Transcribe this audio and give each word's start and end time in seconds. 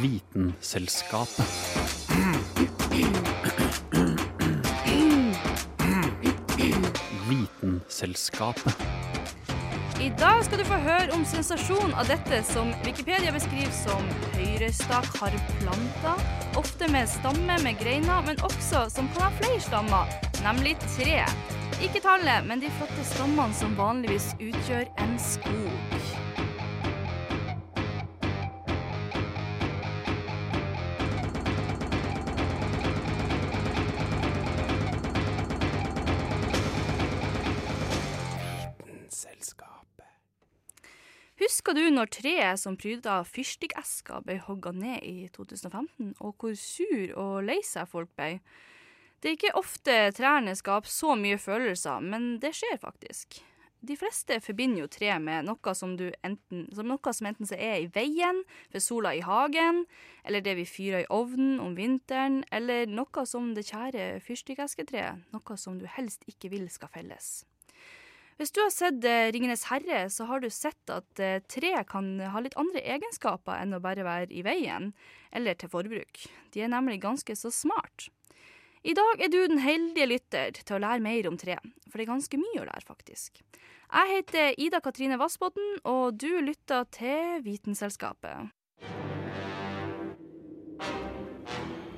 Vitenselskapet. 0.00 1.46
Vitenselskapet. 7.28 8.76
I 10.00 10.08
dag 10.18 10.44
skal 10.44 10.58
du 10.58 10.64
få 10.64 10.74
høre 10.74 11.08
om 11.16 11.24
sensasjonen 11.24 11.94
av 11.96 12.10
dette 12.12 12.42
som 12.44 12.74
Wikipedia 12.84 13.32
beskriver 13.32 13.72
som 13.72 14.04
høyrestak 14.34 15.08
har 15.16 15.38
planter, 15.62 16.28
ofte 16.60 16.92
med 16.92 17.08
stamme 17.08 17.56
med 17.64 17.80
greiner, 17.80 18.20
men 18.28 18.44
også 18.44 18.90
som 18.92 19.08
kan 19.16 19.30
ha 19.30 19.32
flere 19.40 19.64
stammer, 19.64 20.12
nemlig 20.44 20.76
tre. 20.98 21.22
Ikke 21.80 22.04
tallet, 22.04 22.44
men 22.44 22.60
de 22.60 22.68
flotte 22.76 23.08
stammene 23.16 23.56
som 23.56 23.72
vanligvis 23.80 24.34
utgjør 24.36 24.92
en 25.00 25.18
skog. 25.32 26.25
Husker 41.66 41.82
du 41.82 41.90
når 41.90 42.10
treet 42.14 42.60
som 42.62 42.76
pryda 42.78 43.16
fyrstikkeska 43.26 44.20
ble 44.22 44.36
hogga 44.38 44.70
ned 44.70 45.00
i 45.02 45.24
2015, 45.34 46.12
og 46.22 46.36
hvor 46.38 46.52
sur 46.54 47.16
og 47.18 47.40
lei 47.42 47.56
seg 47.66 47.88
folk 47.90 48.12
ble? 48.14 48.36
Det 49.18 49.32
er 49.32 49.34
ikke 49.34 49.58
ofte 49.58 49.96
trærne 50.14 50.54
skaper 50.54 50.86
så 50.86 51.16
mye 51.18 51.40
følelser, 51.42 52.04
men 52.06 52.36
det 52.38 52.52
skjer 52.54 52.78
faktisk. 52.78 53.40
De 53.82 53.96
fleste 53.98 54.38
forbinder 54.46 54.84
jo 54.84 54.92
tre 54.94 55.10
med 55.18 55.48
noe 55.48 55.74
som, 55.74 55.96
enten, 55.98 56.62
som 56.70 56.86
noe 56.86 57.16
som 57.18 57.32
enten 57.32 57.50
er 57.58 57.80
i 57.82 57.90
veien, 57.98 58.44
for 58.70 58.86
sola 58.86 59.16
i 59.18 59.26
hagen, 59.26 59.82
eller 60.22 60.46
det 60.46 60.54
vi 60.60 60.68
fyrer 60.70 61.02
i 61.02 61.10
ovnen 61.10 61.58
om 61.66 61.74
vinteren, 61.74 62.44
eller 62.54 62.86
noe 62.86 63.26
som 63.26 63.50
det 63.58 63.66
kjære 63.72 64.22
fyrstikkesketreet, 64.22 65.26
noe 65.34 65.58
som 65.58 65.82
du 65.82 65.90
helst 65.98 66.22
ikke 66.30 66.54
vil 66.54 66.70
skal 66.70 66.94
felles. 66.94 67.40
Hvis 68.36 68.52
du 68.52 68.60
har 68.60 68.72
sett 68.72 69.04
eh, 69.08 69.30
Ringenes 69.32 69.64
herre, 69.70 70.02
så 70.12 70.26
har 70.28 70.42
du 70.44 70.50
sett 70.52 70.92
at 70.92 71.20
eh, 71.22 71.40
tre 71.48 71.72
kan 71.88 72.18
ha 72.20 72.42
litt 72.44 72.56
andre 72.60 72.82
egenskaper 72.84 73.62
enn 73.62 73.72
å 73.72 73.80
bare 73.80 74.04
være 74.04 74.28
i 74.36 74.44
veien, 74.44 74.90
eller 75.32 75.56
til 75.56 75.72
forbruk. 75.72 76.26
De 76.52 76.60
er 76.60 76.72
nemlig 76.72 77.00
ganske 77.04 77.36
så 77.38 77.52
smart. 77.54 78.10
I 78.86 78.92
dag 78.94 79.24
er 79.24 79.32
du 79.32 79.40
den 79.40 79.62
heldige 79.64 80.10
lytter 80.10 80.60
til 80.60 80.76
å 80.76 80.82
lære 80.84 81.02
mer 81.02 81.30
om 81.30 81.40
tre, 81.40 81.56
for 81.88 81.96
det 81.96 82.04
er 82.04 82.12
ganske 82.12 82.42
mye 82.42 82.60
å 82.60 82.68
lære, 82.68 82.84
faktisk. 82.86 83.40
Jeg 83.86 84.12
heter 84.12 84.60
Ida 84.60 84.82
Katrine 84.84 85.16
Vassbotn, 85.18 85.80
og 85.88 86.20
du 86.20 86.36
lytter 86.44 86.84
til 86.92 87.40
Vitenselskapet. 87.46 88.52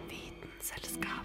Vitenselskapet. 0.06 1.17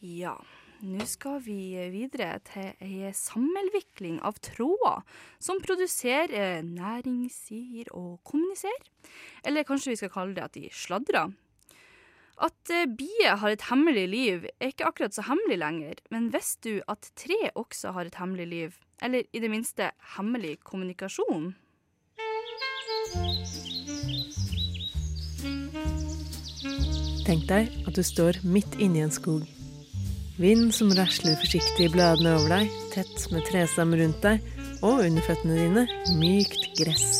Ja, 0.00 0.32
nå 0.80 1.04
skal 1.04 1.42
vi 1.44 1.76
videre 1.92 2.38
til 2.48 2.70
ei 2.80 3.10
sammenvikling 3.12 4.16
av 4.24 4.38
tråder 4.40 5.02
som 5.36 5.60
produserer 5.60 6.62
næringssider 6.64 7.90
og 7.92 8.22
kommuniserer. 8.24 8.88
Eller 9.44 9.68
kanskje 9.68 9.92
vi 9.92 9.98
skal 10.00 10.12
kalle 10.14 10.38
det 10.38 10.46
at 10.46 10.56
de 10.56 10.72
sladrer. 10.72 11.36
At 12.40 12.72
eh, 12.72 12.88
bier 12.88 13.36
har 13.42 13.52
et 13.52 13.68
hemmelig 13.68 14.06
liv, 14.08 14.48
er 14.56 14.72
ikke 14.72 14.88
akkurat 14.88 15.12
så 15.12 15.26
hemmelig 15.28 15.60
lenger, 15.60 16.00
men 16.08 16.32
visste 16.32 16.64
du 16.64 16.80
at 16.88 17.12
tre 17.12 17.52
også 17.52 17.92
har 17.92 18.08
et 18.08 18.16
hemmelig 18.16 18.48
liv? 18.48 18.80
Eller 19.04 19.28
i 19.36 19.44
det 19.44 19.52
minste 19.52 19.92
hemmelig 20.16 20.62
kommunikasjon? 20.64 21.52
Tenk 27.28 27.48
deg 27.52 27.68
at 27.84 27.92
du 27.92 28.02
står 28.02 28.40
midt 28.48 28.80
inni 28.80 29.04
en 29.04 29.12
skog. 29.12 29.59
Vind 30.40 30.70
som 30.72 30.88
rasler 30.96 31.34
forsiktig 31.36 31.84
i 31.84 31.92
bladene 31.92 32.30
over 32.38 32.48
deg, 32.54 32.76
tett 32.94 33.26
med 33.28 33.44
trestammer 33.44 34.00
rundt 34.00 34.22
deg, 34.24 34.38
og 34.80 35.02
under 35.04 35.24
føttene 35.26 35.58
dine 35.58 35.82
mykt 36.16 36.62
gress. 36.78 37.10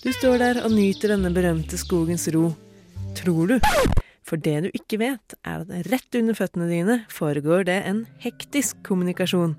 Du 0.00 0.08
står 0.16 0.40
der 0.40 0.60
og 0.64 0.72
nyter 0.72 1.12
denne 1.12 1.28
berømte 1.36 1.76
skogens 1.76 2.24
ro. 2.32 2.46
Tror 3.18 3.52
du? 3.52 3.58
For 4.24 4.40
det 4.40 4.56
du 4.64 4.70
ikke 4.72 4.96
vet, 5.02 5.36
er 5.44 5.66
at 5.66 5.90
rett 5.90 6.16
under 6.16 6.38
føttene 6.38 6.70
dine 6.70 6.96
foregår 7.12 7.68
det 7.68 7.76
en 7.84 8.06
hektisk 8.24 8.80
kommunikasjon. 8.88 9.52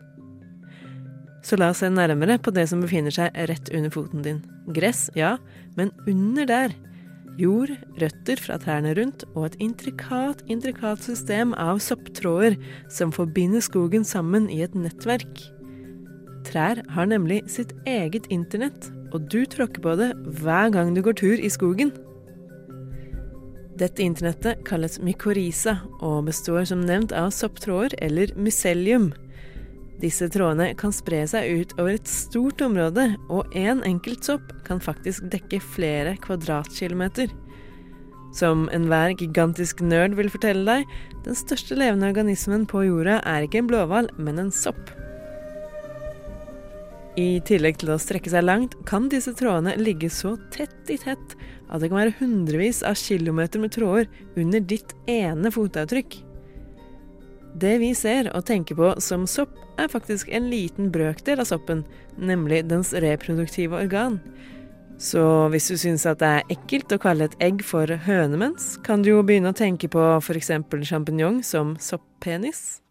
Så 1.46 1.62
la 1.62 1.69
oss 1.75 1.84
se 1.85 1.91
nærmere 1.94 2.40
på 2.41 2.50
det 2.58 2.66
som 2.72 2.81
befinner 2.81 3.14
seg 3.14 3.38
rett 3.52 3.69
under 3.69 3.94
foten 3.94 4.25
din. 4.25 4.41
Gress, 4.74 5.12
ja, 5.14 5.35
men 5.78 5.94
under 6.09 6.50
der 6.50 6.74
Jord, 7.35 7.73
røtter 8.00 8.40
fra 8.40 8.56
trærne 8.62 8.94
rundt 8.96 9.25
og 9.34 9.50
et 9.50 9.57
intrikat, 9.63 10.44
intrikat 10.47 11.03
system 11.03 11.51
av 11.59 11.81
sopptråder 11.84 12.56
som 12.91 13.12
forbinder 13.16 13.63
skogen 13.63 14.07
sammen 14.07 14.47
i 14.47 14.62
et 14.63 14.75
nettverk. 14.78 15.44
Trær 16.47 16.79
har 16.96 17.09
nemlig 17.09 17.41
sitt 17.51 17.73
eget 17.90 18.29
internett, 18.31 18.88
og 19.12 19.28
du 19.31 19.44
tråkker 19.50 19.84
på 19.84 19.97
det 20.00 20.13
hver 20.40 20.72
gang 20.72 20.94
du 20.96 21.01
går 21.03 21.18
tur 21.19 21.41
i 21.41 21.51
skogen. 21.51 21.91
Dette 23.75 24.06
internettet 24.06 24.63
kalles 24.67 25.02
mykorrhiza 25.03 25.81
og 26.00 26.29
består 26.29 26.63
som 26.69 26.85
nevnt 26.88 27.12
av 27.12 27.34
sopptråder 27.35 27.97
eller 28.06 28.31
mycelium. 28.40 29.12
Disse 30.02 30.28
trådene 30.32 30.74
kan 30.78 30.92
spre 30.94 31.22
seg 31.30 31.62
ut 31.62 31.74
over 31.80 31.96
et 31.96 32.10
stort 32.10 32.62
område, 32.66 33.14
og 33.32 33.48
én 33.56 33.78
en 33.78 33.86
enkelt 33.96 34.28
sopp 34.28 34.52
kan 34.68 34.82
faktisk 34.84 35.30
dekke 35.32 35.62
flere 35.64 36.18
kvadratkilometer. 36.24 37.32
Som 38.36 38.68
enhver 38.76 39.16
gigantisk 39.16 39.80
nerd 39.80 40.18
vil 40.18 40.30
fortelle 40.32 40.66
deg, 40.68 40.92
den 41.24 41.38
største 41.40 41.78
levende 41.80 42.10
organismen 42.12 42.68
på 42.68 42.84
jorda 42.90 43.22
er 43.24 43.46
ikke 43.46 43.64
en 43.64 43.72
blåhval, 43.72 44.12
men 44.20 44.42
en 44.44 44.52
sopp. 44.54 44.92
I 47.16 47.40
tillegg 47.48 47.80
til 47.80 47.94
å 47.94 48.02
strekke 48.02 48.28
seg 48.28 48.44
langt, 48.44 48.76
kan 48.90 49.08
disse 49.08 49.32
trådene 49.40 49.78
ligge 49.80 50.10
så 50.12 50.34
tett 50.52 50.92
i 50.92 51.00
tett 51.00 51.38
at 51.72 51.80
det 51.80 51.88
kan 51.88 52.02
være 52.02 52.18
hundrevis 52.20 52.84
av 52.84 53.00
kilometer 53.00 53.64
med 53.64 53.72
tråder 53.72 54.10
under 54.36 54.60
ditt 54.60 54.92
ene 55.08 55.52
fotavtrykk. 55.56 56.20
Det 57.56 57.78
vi 57.80 57.94
ser 57.96 58.28
og 58.36 58.44
tenker 58.50 58.76
på 58.76 58.90
som 59.00 59.24
sopp, 59.30 59.54
er 59.80 59.92
faktisk 59.92 60.28
en 60.36 60.50
liten 60.52 60.90
brøkdel 60.92 61.40
av 61.40 61.48
soppen, 61.48 61.86
nemlig 62.20 62.66
dens 62.68 62.92
reproduktive 62.92 63.78
organ. 63.80 64.18
Så 65.00 65.22
hvis 65.52 65.68
du 65.72 65.76
syns 65.80 66.06
at 66.08 66.22
det 66.22 66.32
er 66.32 66.56
ekkelt 66.56 66.92
å 66.96 67.00
kalle 67.04 67.28
et 67.28 67.38
egg 67.44 67.64
for 67.68 67.88
hønemens, 68.08 68.76
kan 68.84 69.04
du 69.04 69.12
jo 69.12 69.24
begynne 69.24 69.52
å 69.52 69.56
tenke 69.56 69.88
på 69.92 70.04
f.eks. 70.20 70.52
sjampinjong 70.88 71.42
som 71.48 71.76
sopppenis. 71.80 72.82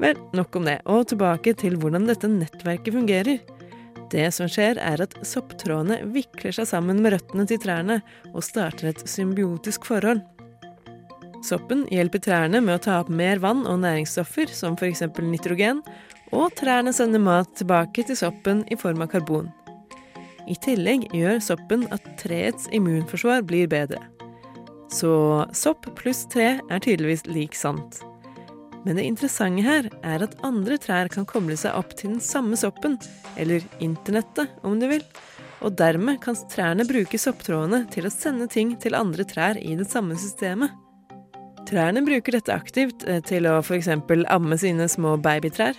Vel, 0.00 0.16
nok 0.36 0.56
om 0.56 0.68
det, 0.68 0.78
og 0.92 1.06
tilbake 1.12 1.54
til 1.56 1.76
hvordan 1.80 2.08
dette 2.08 2.28
nettverket 2.28 2.96
fungerer. 2.96 3.40
Det 4.12 4.28
som 4.32 4.48
skjer, 4.48 4.80
er 4.80 5.04
at 5.04 5.16
sopptrådene 5.26 6.02
vikler 6.12 6.52
seg 6.54 6.68
sammen 6.68 7.00
med 7.04 7.16
røttene 7.16 7.48
til 7.48 7.60
trærne 7.60 8.00
og 8.34 8.44
starter 8.44 8.92
et 8.92 9.04
symbiotisk 9.08 9.88
forhold. 9.88 10.20
Soppen 11.46 11.84
hjelper 11.94 12.18
trærne 12.24 12.58
med 12.64 12.74
å 12.74 12.82
ta 12.82 12.96
opp 13.04 13.10
mer 13.12 13.38
vann 13.38 13.62
og 13.70 13.78
næringsstoffer, 13.84 14.50
som 14.50 14.74
f.eks. 14.74 15.04
nitrogen, 15.22 15.82
og 16.34 16.50
trærne 16.58 16.90
sender 16.94 17.22
mat 17.22 17.52
tilbake 17.54 18.02
til 18.08 18.18
soppen 18.18 18.64
i 18.72 18.78
form 18.78 19.04
av 19.04 19.12
karbon. 19.12 19.52
I 20.50 20.56
tillegg 20.62 21.06
gjør 21.14 21.38
soppen 21.42 21.84
at 21.94 22.06
treets 22.18 22.66
immunforsvar 22.74 23.44
blir 23.46 23.70
bedre. 23.70 24.00
Så 24.90 25.12
sopp 25.54 25.86
pluss 25.98 26.24
tre 26.30 26.56
er 26.58 26.82
tydeligvis 26.82 27.26
lik 27.30 27.54
sant. 27.58 28.00
Men 28.86 28.98
det 28.98 29.06
interessante 29.06 29.62
her 29.66 29.88
er 30.06 30.22
at 30.26 30.34
andre 30.46 30.78
trær 30.82 31.10
kan 31.10 31.26
koble 31.26 31.58
seg 31.58 31.74
opp 31.78 31.94
til 31.98 32.14
den 32.14 32.22
samme 32.22 32.58
soppen, 32.58 32.98
eller 33.38 33.62
internettet 33.82 34.50
om 34.66 34.78
du 34.82 34.88
vil, 34.90 35.02
og 35.62 35.78
dermed 35.78 36.18
kan 36.22 36.38
trærne 36.50 36.86
bruke 36.86 37.18
sopptrådene 37.18 37.84
til 37.94 38.06
å 38.06 38.14
sende 38.14 38.50
ting 38.50 38.74
til 38.82 38.98
andre 38.98 39.26
trær 39.26 39.58
i 39.58 39.74
det 39.78 39.88
samme 39.90 40.18
systemet. 40.18 40.74
Trærne 41.66 42.02
bruker 42.06 42.36
dette 42.36 42.54
aktivt 42.54 43.02
eh, 43.10 43.18
til 43.26 43.48
å 43.50 43.58
f.eks. 43.58 43.90
amme 44.30 44.58
sine 44.60 44.86
små 44.90 45.16
babytrær. 45.22 45.74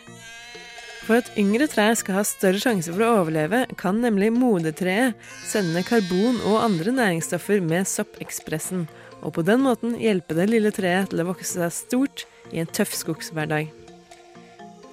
For 1.07 1.21
at 1.21 1.29
yngre 1.39 1.69
trær 1.71 1.93
skal 1.95 2.17
ha 2.17 2.23
større 2.27 2.59
sjanse 2.59 2.91
for 2.91 3.05
å 3.05 3.13
overleve, 3.21 3.63
kan 3.79 4.01
nemlig 4.03 4.33
modertreet 4.35 5.15
sende 5.47 5.85
karbon 5.87 6.41
og 6.49 6.59
andre 6.65 6.91
næringsstoffer 6.97 7.63
med 7.63 7.87
soppekspressen, 7.87 8.83
og 9.23 9.37
på 9.37 9.45
den 9.47 9.63
måten 9.63 9.95
hjelpe 10.01 10.35
det 10.35 10.49
lille 10.51 10.73
treet 10.75 11.13
til 11.13 11.23
å 11.23 11.29
vokse 11.29 11.55
seg 11.55 11.75
stort 11.77 12.25
i 12.51 12.59
en 12.59 12.67
tøff 12.67 12.91
skogshverdag. 12.97 13.71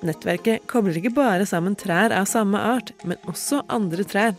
Nettverket 0.06 0.68
kobler 0.70 1.00
ikke 1.00 1.16
bare 1.16 1.48
sammen 1.48 1.74
trær 1.80 2.14
av 2.14 2.28
samme 2.30 2.60
art, 2.62 2.92
men 3.02 3.18
også 3.26 3.64
andre 3.72 4.06
trær. 4.06 4.38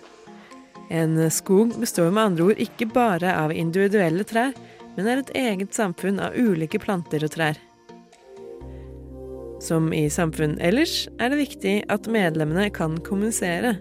En 0.94 1.18
skog 1.34 1.74
består 1.82 2.12
med 2.14 2.30
andre 2.30 2.48
ord 2.52 2.62
ikke 2.62 2.88
bare 2.94 3.36
av 3.36 3.52
individuelle 3.52 4.24
trær, 4.30 4.56
men 4.96 5.08
er 5.08 5.22
et 5.22 5.34
eget 5.38 5.76
samfunn 5.76 6.22
av 6.24 6.36
ulike 6.38 6.80
planter 6.82 7.26
og 7.26 7.34
trær. 7.36 7.60
Som 9.64 9.92
i 9.96 10.06
samfunn 10.12 10.58
ellers 10.64 11.06
er 11.18 11.32
det 11.32 11.42
viktig 11.42 11.76
at 11.92 12.10
medlemmene 12.12 12.68
kan 12.76 12.98
kommunisere. 13.06 13.76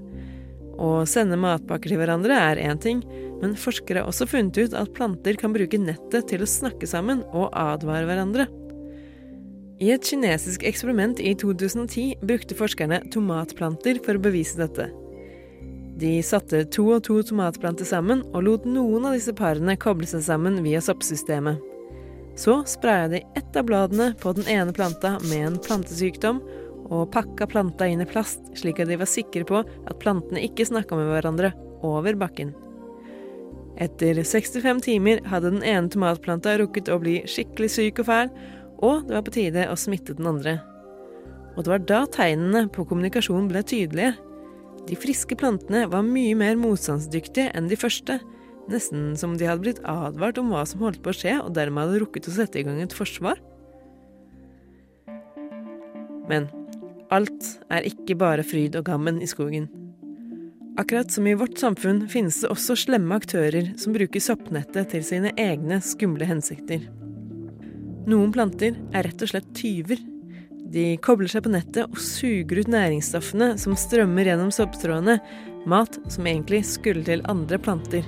Å 0.80 1.04
sende 1.06 1.38
matpakker 1.38 1.92
til 1.92 2.00
hverandre 2.00 2.38
er 2.50 2.62
én 2.64 2.80
ting, 2.80 3.02
men 3.42 3.56
forskere 3.58 4.02
har 4.02 4.10
også 4.10 4.26
funnet 4.30 4.58
ut 4.58 4.76
at 4.78 4.92
planter 4.96 5.38
kan 5.38 5.54
bruke 5.54 5.78
nettet 5.78 6.30
til 6.30 6.42
å 6.42 6.50
snakke 6.50 6.88
sammen 6.88 7.22
og 7.32 7.50
advare 7.58 8.08
hverandre. 8.08 8.48
I 9.82 9.90
et 9.90 10.06
kinesisk 10.06 10.62
eksperiment 10.66 11.18
i 11.20 11.34
2010 11.36 12.22
brukte 12.24 12.56
forskerne 12.56 13.02
tomatplanter 13.12 13.98
for 14.06 14.16
å 14.16 14.22
bevise 14.22 14.58
dette. 14.60 14.88
De 16.00 16.16
satte 16.26 16.64
to 16.74 16.88
og 16.96 17.04
to 17.06 17.20
tomatplanter 17.22 17.86
sammen 17.86 18.24
og 18.32 18.42
lot 18.48 18.66
noen 18.66 19.06
av 19.06 19.14
disse 19.14 19.34
parene 19.36 19.76
koble 19.78 20.08
seg 20.10 20.24
sammen 20.26 20.58
via 20.64 20.80
soppsystemet. 20.82 21.60
Så 22.34 22.64
spraya 22.66 23.06
de 23.08 23.20
ett 23.38 23.56
av 23.56 23.68
bladene 23.68 24.10
på 24.18 24.32
den 24.34 24.48
ene 24.50 24.74
planta 24.74 25.18
med 25.30 25.46
en 25.46 25.58
plantesykdom, 25.62 26.42
og 26.84 27.12
pakka 27.14 27.46
planta 27.48 27.86
inn 27.88 28.02
i 28.02 28.08
plast, 28.08 28.42
slik 28.58 28.82
at 28.82 28.90
de 28.90 28.98
var 29.00 29.08
sikre 29.08 29.46
på 29.48 29.62
at 29.62 30.00
plantene 30.02 30.42
ikke 30.44 30.66
snakka 30.68 30.98
med 30.98 31.08
hverandre 31.12 31.54
over 31.86 32.18
bakken. 32.18 32.52
Etter 33.80 34.20
65 34.20 34.82
timer 34.84 35.22
hadde 35.30 35.54
den 35.54 35.64
ene 35.66 35.90
tomatplanta 35.90 36.58
rukket 36.60 36.90
å 36.92 37.00
bli 37.02 37.20
skikkelig 37.30 37.70
syk 37.74 38.02
og 38.02 38.10
fæl, 38.10 38.30
og 38.84 39.06
det 39.06 39.16
var 39.16 39.24
på 39.26 39.34
tide 39.38 39.66
å 39.70 39.78
smitte 39.78 40.18
den 40.18 40.28
andre. 40.28 40.58
Og 41.54 41.64
det 41.64 41.72
var 41.72 41.86
da 41.86 42.04
tegnene 42.10 42.66
på 42.74 42.84
kommunikasjon 42.90 43.48
ble 43.50 43.62
tydelige. 43.66 44.14
De 44.84 44.96
friske 45.00 45.36
plantene 45.40 45.86
var 45.92 46.04
mye 46.04 46.34
mer 46.36 46.58
motstandsdyktige 46.60 47.52
enn 47.56 47.70
de 47.70 47.78
første, 47.80 48.18
nesten 48.70 49.12
som 49.20 49.38
de 49.38 49.48
hadde 49.48 49.64
blitt 49.64 49.80
advart 49.88 50.40
om 50.40 50.50
hva 50.52 50.64
som 50.68 50.84
holdt 50.84 51.02
på 51.04 51.12
å 51.12 51.16
skje, 51.16 51.38
og 51.40 51.54
dermed 51.56 51.86
hadde 51.86 52.02
rukket 52.02 52.28
å 52.28 52.36
sette 52.36 52.60
i 52.60 52.66
gang 52.66 52.82
et 52.82 52.96
forsvar. 52.96 53.40
Men 56.28 56.48
alt 57.12 57.48
er 57.72 57.88
ikke 57.88 58.16
bare 58.20 58.44
fryd 58.46 58.76
og 58.78 58.86
gammen 58.88 59.20
i 59.22 59.28
skogen. 59.28 59.68
Akkurat 60.80 61.12
som 61.12 61.26
i 61.30 61.36
vårt 61.38 61.60
samfunn 61.60 62.02
finnes 62.10 62.40
det 62.42 62.50
også 62.50 62.74
slemme 62.74 63.14
aktører 63.14 63.70
som 63.78 63.94
bruker 63.94 64.22
soppnettet 64.22 64.90
til 64.90 65.04
sine 65.06 65.30
egne 65.38 65.78
skumle 65.84 66.26
hensikter. 66.26 66.88
Noen 68.10 68.32
planter 68.34 68.74
er 68.92 69.06
rett 69.06 69.22
og 69.22 69.30
slett 69.30 69.52
tyver. 69.56 70.00
De 70.64 70.94
kobler 71.04 71.28
seg 71.28 71.44
på 71.44 71.52
nettet 71.52 71.84
og 71.84 72.00
suger 72.00 72.62
ut 72.62 72.70
næringsstoffene 72.72 73.54
som 73.60 73.76
strømmer 73.76 74.30
gjennom 74.30 74.52
soppstråene, 74.54 75.18
mat 75.68 75.98
som 76.08 76.28
egentlig 76.28 76.62
skulle 76.68 77.04
til 77.04 77.24
andre 77.28 77.58
planter. 77.60 78.06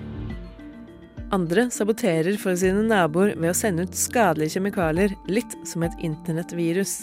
Andre 1.35 1.67
saboterer 1.75 2.38
for 2.41 2.56
sine 2.56 2.85
naboer 2.87 3.35
ved 3.35 3.50
å 3.50 3.56
sende 3.56 3.85
ut 3.85 3.99
skadelige 3.99 4.56
kjemikalier, 4.56 5.12
litt 5.29 5.56
som 5.67 5.85
et 5.85 5.97
internettvirus. 6.06 6.97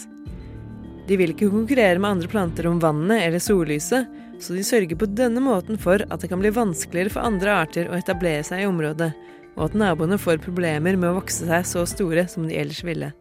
De 1.08 1.18
vil 1.20 1.34
ikke 1.34 1.52
konkurrere 1.52 2.00
med 2.00 2.16
andre 2.16 2.32
planter 2.32 2.70
om 2.70 2.80
vannet 2.82 3.26
eller 3.28 3.44
sollyset, 3.44 4.08
så 4.40 4.56
de 4.56 4.64
sørger 4.66 4.98
på 5.00 5.12
denne 5.12 5.44
måten 5.44 5.78
for 5.80 6.02
at 6.08 6.24
det 6.24 6.32
kan 6.32 6.42
bli 6.42 6.54
vanskeligere 6.56 7.14
for 7.14 7.28
andre 7.28 7.60
arter 7.66 7.92
å 7.92 8.00
etablere 8.00 8.46
seg 8.48 8.64
i 8.64 8.70
området, 8.70 9.12
og 9.54 9.68
at 9.68 9.78
naboene 9.78 10.18
får 10.18 10.42
problemer 10.42 10.98
med 10.98 11.12
å 11.12 11.20
vokse 11.20 11.46
seg 11.46 11.68
så 11.68 11.84
store 11.90 12.26
som 12.32 12.48
de 12.48 12.58
ellers 12.58 12.82
ville. 12.88 13.12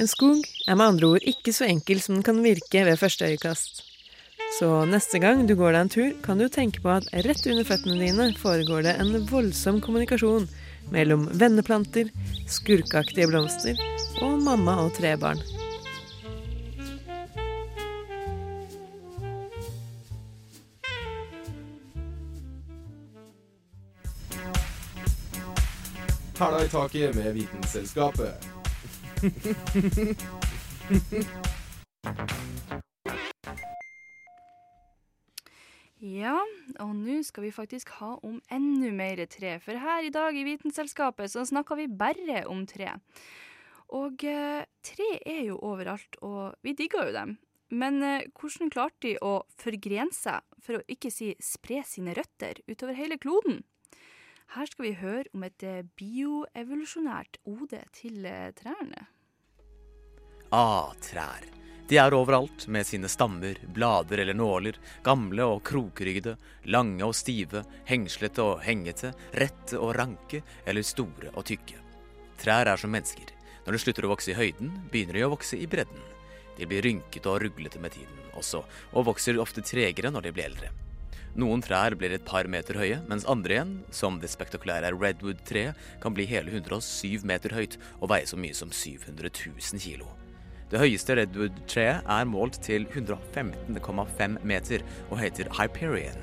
En 0.00 0.08
skog 0.08 0.46
er 0.64 0.78
med 0.80 0.94
andre 0.94 1.08
ord 1.12 1.24
ikke 1.28 1.52
så 1.52 1.66
enkel 1.68 1.98
som 2.00 2.14
den 2.16 2.24
kan 2.24 2.38
virke 2.40 2.86
ved 2.86 2.96
første 2.96 3.26
øyekast. 3.28 3.82
Så 4.56 4.68
neste 4.88 5.18
gang 5.20 5.42
du 5.44 5.52
går 5.58 5.74
deg 5.74 5.80
en 5.84 5.90
tur, 5.92 6.12
kan 6.24 6.40
du 6.40 6.46
tenke 6.48 6.80
på 6.80 6.88
at 6.94 7.08
rett 7.26 7.44
under 7.44 7.66
føttene 7.68 7.98
dine 8.00 8.30
foregår 8.40 8.86
det 8.86 8.94
en 8.96 9.26
voldsom 9.28 9.80
kommunikasjon 9.84 10.48
mellom 10.90 11.26
venneplanter, 11.36 12.08
skurkeaktige 12.48 13.28
blomster 13.28 13.76
og 14.24 14.40
mamma 14.40 14.78
og 14.86 14.94
tre 14.96 15.12
barn. 15.20 15.42
Hæla 26.40 26.64
i 26.64 26.72
taket 26.72 27.20
med 27.20 27.36
Vitenselskapet. 27.36 28.59
Ja, 36.00 36.38
og 36.80 36.94
nå 36.96 37.18
skal 37.28 37.44
vi 37.44 37.50
faktisk 37.52 37.92
ha 37.98 38.14
om 38.24 38.38
enda 38.48 38.88
mer 38.96 39.20
tre, 39.28 39.58
for 39.60 39.76
her 39.76 40.08
i 40.08 40.12
dag 40.14 40.32
i 40.32 40.46
Vitenselskapet 40.48 41.28
så 41.34 41.44
snakker 41.44 41.76
vi 41.76 41.90
bare 41.92 42.46
om 42.48 42.64
tre. 42.64 42.96
Og 43.92 44.24
eh, 44.24 44.64
tre 44.86 45.10
er 45.20 45.42
jo 45.50 45.60
overalt, 45.68 46.16
og 46.24 46.56
vi 46.64 46.72
digger 46.78 47.10
jo 47.10 47.16
dem. 47.18 47.36
Men 47.68 48.00
eh, 48.00 48.24
hvordan 48.40 48.72
klarte 48.72 49.04
de 49.04 49.18
å 49.20 49.42
forgrene 49.60 50.16
seg, 50.16 50.40
for 50.64 50.80
å 50.80 50.86
ikke 50.88 51.12
si 51.12 51.34
spre 51.44 51.84
sine 51.84 52.16
røtter, 52.16 52.64
utover 52.72 52.96
hele 52.96 53.20
kloden? 53.20 53.60
Her 54.50 54.66
skal 54.66 54.82
vi 54.88 54.96
høre 54.98 55.30
om 55.36 55.44
et 55.46 55.62
eh, 55.62 55.86
bioevolusjonært 55.94 57.38
ode 57.46 57.84
til 57.94 58.24
eh, 58.26 58.50
trærne. 58.58 59.04
Ah, 60.50 60.90
trær. 61.06 61.46
De 61.86 61.98
er 61.98 62.14
overalt 62.14 62.66
med 62.66 62.86
sine 62.86 63.06
stammer, 63.10 63.60
blader 63.74 64.24
eller 64.24 64.34
nåler, 64.34 64.80
gamle 65.06 65.46
og 65.46 65.62
krokryggede, 65.70 66.34
lange 66.66 67.06
og 67.06 67.14
stive, 67.14 67.62
hengslete 67.86 68.42
og 68.42 68.64
hengete, 68.66 69.12
rette 69.38 69.78
og 69.78 69.94
ranke 69.98 70.42
eller 70.66 70.86
store 70.86 71.30
og 71.36 71.46
tykke. 71.46 71.78
Trær 72.42 72.74
er 72.74 72.82
som 72.82 72.90
mennesker. 72.94 73.30
Når 73.66 73.76
de 73.76 73.84
slutter 73.86 74.06
å 74.06 74.14
vokse 74.16 74.34
i 74.34 74.38
høyden, 74.38 74.74
begynner 74.90 75.20
de 75.20 75.26
å 75.28 75.32
vokse 75.36 75.62
i 75.62 75.70
bredden. 75.70 76.06
De 76.58 76.66
blir 76.66 76.82
rynkete 76.82 77.30
og 77.30 77.42
ruglete 77.44 77.78
med 77.78 77.94
tiden 77.94 78.30
også, 78.34 78.66
og 78.94 79.10
vokser 79.14 79.38
ofte 79.38 79.62
tregere 79.62 80.10
når 80.10 80.26
de 80.26 80.34
blir 80.34 80.50
eldre. 80.50 80.74
Noen 81.38 81.62
trær 81.62 81.94
blir 81.94 82.10
et 82.10 82.24
par 82.26 82.48
meter 82.50 82.74
høye, 82.80 82.96
mens 83.06 83.26
andre 83.30 83.54
igjen, 83.54 83.74
som 83.94 84.18
det 84.18 84.32
spektakulære 84.32 84.90
redwood-treet, 84.96 85.78
kan 86.02 86.16
bli 86.16 86.26
hele 86.26 86.50
107 86.50 87.22
meter 87.28 87.54
høyt 87.54 87.76
og 88.00 88.10
veie 88.10 88.26
så 88.26 88.38
mye 88.40 88.56
som 88.56 88.72
700 88.74 89.30
000 89.30 89.84
kilo. 89.84 90.10
Det 90.70 90.82
høyeste 90.82 91.14
redwood-treet 91.18 92.02
er 92.06 92.26
målt 92.30 92.58
til 92.66 92.88
115,5 92.90 94.40
meter 94.46 94.84
og 95.08 95.16
heter 95.22 95.50
Hyperion. 95.58 96.18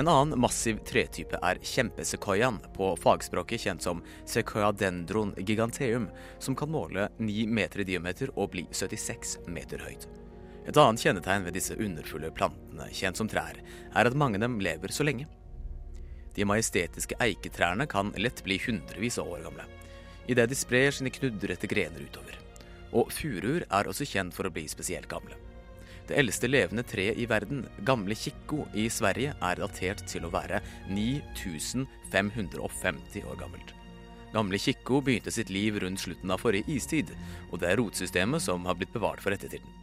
En 0.00 0.08
annen 0.08 0.40
massiv 0.40 0.80
tretype 0.88 1.36
er 1.44 1.60
kjempesekoiaen, 1.60 2.56
på 2.72 2.94
fagspråket 3.00 3.66
kjent 3.66 3.84
som 3.84 4.00
sequoiadendron 4.24 5.34
giganteum, 5.44 6.08
som 6.40 6.56
kan 6.56 6.72
måle 6.72 7.10
9 7.20 7.46
meter 7.52 7.84
i 7.84 7.88
diameter 7.92 8.32
og 8.32 8.54
bli 8.56 8.64
76 8.72 9.42
meter 9.52 9.84
høyt. 9.84 10.08
Et 10.62 10.78
annet 10.78 11.02
kjennetegn 11.02 11.46
ved 11.46 11.56
disse 11.58 11.74
underfulle 11.74 12.30
plantene, 12.34 12.86
kjent 12.94 13.18
som 13.18 13.28
trær, 13.30 13.58
er 13.58 14.08
at 14.08 14.18
mange 14.18 14.38
av 14.38 14.46
dem 14.46 14.60
lever 14.62 14.94
så 14.94 15.06
lenge. 15.06 15.26
De 16.36 16.46
majestetiske 16.48 17.18
eiketrærne 17.20 17.86
kan 17.90 18.12
lett 18.16 18.44
bli 18.46 18.60
hundrevis 18.62 19.18
av 19.20 19.32
år 19.34 19.42
gamle, 19.48 19.66
idet 20.30 20.46
de 20.48 20.56
sprer 20.56 20.94
sine 20.94 21.10
knudrete 21.12 21.68
grener 21.68 22.06
utover. 22.06 22.38
Og 22.92 23.12
furuer 23.12 23.66
er 23.66 23.88
også 23.88 24.04
kjent 24.08 24.34
for 24.36 24.46
å 24.46 24.54
bli 24.54 24.68
spesielt 24.70 25.08
gamle. 25.10 25.36
Det 26.08 26.16
eldste 26.18 26.48
levende 26.50 26.82
treet 26.86 27.18
i 27.18 27.26
verden, 27.30 27.66
gamle 27.86 28.14
Kikko 28.18 28.66
i 28.74 28.88
Sverige, 28.90 29.34
er 29.38 29.60
datert 29.60 30.02
til 30.10 30.24
å 30.26 30.32
være 30.32 30.60
9550 30.90 33.28
år 33.28 33.36
gammelt. 33.40 33.74
Gamle 34.32 34.58
Kikko 34.58 35.00
begynte 35.04 35.30
sitt 35.34 35.50
liv 35.52 35.78
rundt 35.82 36.00
slutten 36.02 36.30
av 36.32 36.38
forrige 36.42 36.70
istid, 36.72 37.08
og 37.50 37.56
det 37.62 37.68
er 37.70 37.78
rotsystemet 37.80 38.40
som 38.42 38.66
har 38.66 38.76
blitt 38.78 38.94
bevart 38.94 39.22
for 39.22 39.32
ettertiden. 39.34 39.81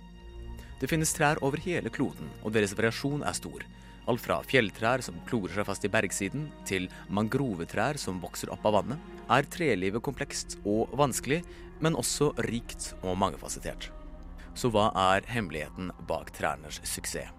Det 0.79 0.87
finnes 0.87 1.11
trær 1.15 1.41
over 1.43 1.59
hele 1.59 1.91
kloden, 1.91 2.29
og 2.43 2.53
deres 2.55 2.73
variasjon 2.77 3.23
er 3.27 3.35
stor. 3.35 3.65
Alt 4.09 4.23
fra 4.23 4.39
fjelltrær 4.47 5.03
som 5.05 5.19
klorer 5.27 5.53
seg 5.53 5.67
fast 5.67 5.85
i 5.85 5.91
bergsiden, 5.91 6.47
til 6.65 6.87
mangrovetrær 7.13 7.99
som 7.99 8.21
vokser 8.23 8.51
opp 8.53 8.63
av 8.65 8.79
vannet, 8.79 9.09
er 9.29 9.49
trelivet 9.51 10.03
komplekst 10.05 10.57
og 10.63 10.89
vanskelig, 10.97 11.43
men 11.83 11.99
også 11.99 12.31
rikt 12.47 12.93
og 13.03 13.19
mangefasettert. 13.19 13.91
Så 14.57 14.71
hva 14.73 14.89
er 15.13 15.27
hemmeligheten 15.29 15.91
bak 16.09 16.33
trærnes 16.35 16.81
suksess? 16.87 17.35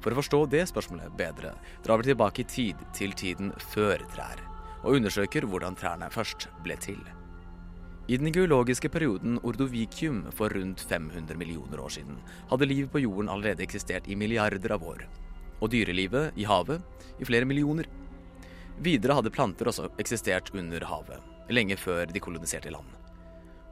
For 0.00 0.14
å 0.14 0.16
forstå 0.16 0.46
det 0.48 0.64
spørsmålet 0.70 1.12
bedre, 1.12 1.52
drar 1.84 2.00
vi 2.00 2.08
tilbake 2.08 2.40
i 2.42 2.48
tid 2.48 2.84
til 2.96 3.12
tiden 3.12 3.52
før 3.72 4.00
trær, 4.14 4.40
og 4.80 4.96
undersøker 4.96 5.44
hvordan 5.44 5.76
trærne 5.76 6.08
først 6.12 6.48
ble 6.64 6.80
til. 6.80 7.02
I 8.10 8.16
den 8.18 8.32
geologiske 8.34 8.88
perioden 8.90 9.36
ordovikium 9.46 10.24
for 10.34 10.50
rundt 10.50 10.80
500 10.80 11.36
millioner 11.38 11.78
år 11.78 11.92
siden 11.94 12.16
hadde 12.50 12.66
livet 12.66 12.90
på 12.90 13.04
jorden 13.04 13.30
allerede 13.30 13.62
eksistert 13.62 14.08
i 14.10 14.16
milliarder 14.18 14.74
av 14.74 14.82
år, 14.82 15.04
og 15.60 15.70
dyrelivet 15.70 16.34
i 16.34 16.48
havet 16.50 16.82
i 17.22 17.28
flere 17.28 17.46
millioner. 17.46 17.86
Videre 18.82 19.14
hadde 19.14 19.30
planter 19.30 19.70
også 19.70 19.92
eksistert 20.02 20.50
under 20.58 20.88
havet, 20.90 21.22
lenge 21.54 21.78
før 21.78 22.10
de 22.10 22.24
koloniserte 22.24 22.74
land. 22.74 22.90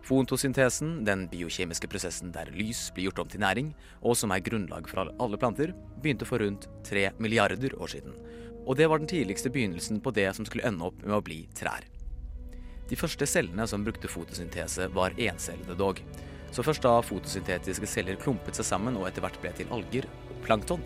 Fontosyntesen, 0.06 1.00
den 1.02 1.26
biokjemiske 1.34 1.90
prosessen 1.90 2.30
der 2.30 2.54
lys 2.54 2.92
blir 2.94 3.08
gjort 3.08 3.24
om 3.24 3.34
til 3.34 3.42
næring, 3.42 3.74
og 4.06 4.14
som 4.22 4.30
er 4.30 4.46
grunnlag 4.46 4.86
for 4.86 5.10
alle 5.18 5.42
planter, 5.42 5.74
begynte 5.98 6.30
for 6.30 6.38
rundt 6.38 6.70
tre 6.86 7.08
milliarder 7.18 7.74
år 7.74 7.96
siden. 7.98 8.14
Og 8.68 8.78
det 8.78 8.86
var 8.86 9.02
den 9.02 9.10
tidligste 9.10 9.50
begynnelsen 9.50 9.98
på 9.98 10.14
det 10.14 10.30
som 10.38 10.46
skulle 10.46 10.70
ende 10.70 10.86
opp 10.86 11.02
med 11.02 11.18
å 11.18 11.24
bli 11.26 11.48
trær. 11.58 11.82
De 12.88 12.96
første 12.96 13.26
cellene 13.28 13.66
som 13.68 13.84
brukte 13.84 14.08
fotosyntese, 14.08 14.88
var 14.94 15.16
encellede 15.20 15.76
dog. 15.76 16.00
Så 16.50 16.64
først 16.64 16.84
da 16.86 16.94
fotosyntetiske 17.04 17.88
celler 17.88 18.16
klumpet 18.20 18.56
seg 18.56 18.64
sammen 18.64 18.96
og 18.96 19.08
etter 19.08 19.24
hvert 19.24 19.40
ble 19.42 19.52
til 19.56 19.72
alger 19.74 20.08
og 20.30 20.38
plankton, 20.46 20.84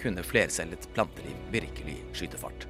kunne 0.00 0.24
flercellet 0.24 0.86
planteliv 0.94 1.36
virkelig 1.52 1.98
skyte 2.16 2.38
fart. 2.40 2.68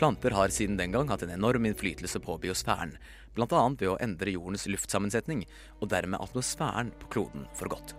Planter 0.00 0.32
har 0.32 0.48
siden 0.48 0.78
den 0.80 0.94
gang 0.94 1.10
hatt 1.12 1.22
en 1.26 1.34
enorm 1.34 1.66
innflytelse 1.68 2.22
på 2.24 2.38
biosfæren, 2.40 2.94
bl.a. 3.36 3.60
ved 3.76 3.90
å 3.90 3.98
endre 4.00 4.32
jordens 4.32 4.64
luftsammensetning 4.70 5.44
og 5.78 5.90
dermed 5.92 6.24
atmosfæren 6.24 6.94
på 7.02 7.12
kloden 7.12 7.44
for 7.58 7.68
godt. 7.68 7.92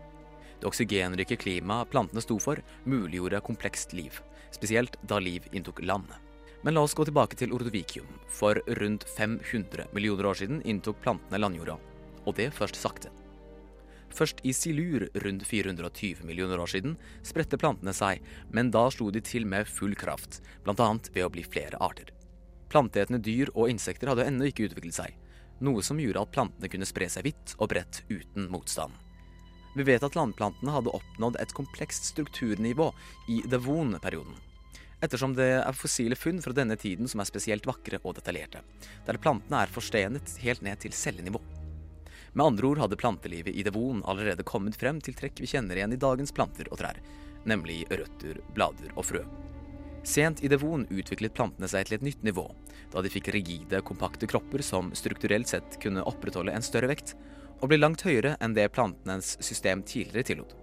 Det 0.61 0.69
oksygenrike 0.69 1.37
klimaet 1.41 1.93
plantene 1.93 2.21
sto 2.25 2.39
for, 2.41 2.57
muliggjorde 2.89 3.41
komplekst 3.45 3.93
liv, 3.97 4.17
spesielt 4.53 4.97
da 5.05 5.21
liv 5.21 5.45
inntok 5.53 5.85
land. 5.85 6.09
Men 6.61 6.75
la 6.77 6.83
oss 6.85 6.93
gå 6.93 7.05
tilbake 7.07 7.37
til 7.39 7.53
Ordovikium. 7.55 8.05
For 8.29 8.59
rundt 8.77 9.07
500 9.17 9.87
millioner 9.95 10.27
år 10.29 10.37
siden 10.43 10.61
inntok 10.61 10.99
plantene 11.01 11.39
landjorda, 11.41 11.79
og 12.25 12.37
det 12.37 12.51
først 12.53 12.77
sakte. 12.77 13.09
Først 14.11 14.43
i 14.45 14.51
Silur 14.53 15.07
rundt 15.23 15.45
420 15.47 16.25
millioner 16.27 16.59
år 16.61 16.69
siden 16.69 16.97
spredte 17.25 17.57
plantene 17.57 17.93
seg, 17.95 18.21
men 18.51 18.69
da 18.69 18.83
slo 18.93 19.09
de 19.09 19.23
til 19.25 19.47
med 19.47 19.69
full 19.69 19.95
kraft, 19.97 20.41
bl.a. 20.65 20.89
ved 21.13 21.25
å 21.25 21.31
bli 21.33 21.45
flere 21.47 21.79
arter. 21.81 22.11
Planteetende 22.69 23.23
dyr 23.23 23.49
og 23.55 23.71
insekter 23.71 24.11
hadde 24.11 24.27
ennå 24.27 24.51
ikke 24.51 24.67
utviklet 24.67 24.99
seg, 24.99 25.15
noe 25.65 25.81
som 25.85 25.99
gjorde 25.99 26.27
at 26.27 26.35
plantene 26.35 26.69
kunne 26.71 26.89
spre 26.89 27.09
seg 27.09 27.25
vidt 27.25 27.55
og 27.57 27.71
bredt 27.73 28.03
uten 28.11 28.51
motstand. 28.53 28.93
Vi 29.73 29.87
vet 29.87 30.03
at 30.03 30.17
landplantene 30.19 30.75
hadde 30.75 30.93
oppnådd 30.93 31.39
et 31.39 31.55
komplekst 31.55 32.11
strukturnivå 32.11 32.91
i 33.31 33.41
devon-perioden 33.49 34.50
ettersom 35.01 35.33
det 35.37 35.49
er 35.57 35.77
fossile 35.77 36.15
funn 36.15 36.41
fra 36.43 36.53
denne 36.55 36.77
tiden 36.79 37.09
som 37.09 37.21
er 37.21 37.29
spesielt 37.29 37.65
vakre 37.67 37.99
og 38.03 38.15
detaljerte, 38.19 38.61
der 39.07 39.19
plantene 39.21 39.63
er 39.63 39.73
forstenet 39.73 40.37
helt 40.43 40.63
ned 40.65 40.81
til 40.83 40.95
cellenivå. 40.95 41.41
Med 42.33 42.45
andre 42.45 42.67
ord 42.69 42.79
hadde 42.85 42.99
plantelivet 42.99 43.55
i 43.55 43.63
devon 43.67 44.03
allerede 44.07 44.45
kommet 44.47 44.77
frem 44.79 45.01
til 45.03 45.17
trekk 45.17 45.41
vi 45.43 45.49
kjenner 45.51 45.75
igjen 45.75 45.97
i 45.97 45.99
dagens 45.99 46.31
planter 46.31 46.69
og 46.71 46.79
trær, 46.79 47.01
nemlig 47.49 47.83
røtter, 47.91 48.39
blader 48.55 48.93
og 48.95 49.09
frø. 49.09 49.25
Sent 50.07 50.39
i 50.41 50.49
devon 50.49 50.87
utviklet 50.89 51.35
plantene 51.37 51.67
seg 51.69 51.85
til 51.85 51.99
et 51.99 52.05
nytt 52.07 52.23
nivå, 52.25 52.47
da 52.93 53.03
de 53.03 53.11
fikk 53.11 53.29
rigide, 53.35 53.83
kompakte 53.85 54.29
kropper 54.31 54.63
som 54.65 54.89
strukturelt 54.97 55.51
sett 55.51 55.77
kunne 55.83 56.05
opprettholde 56.07 56.55
en 56.55 56.65
større 56.65 56.89
vekt, 56.89 57.13
og 57.61 57.69
ble 57.69 57.77
langt 57.77 58.01
høyere 58.07 58.33
enn 58.41 58.55
det 58.57 58.71
plantenes 58.73 59.35
system 59.43 59.83
tidligere 59.85 60.25
tillot. 60.31 60.60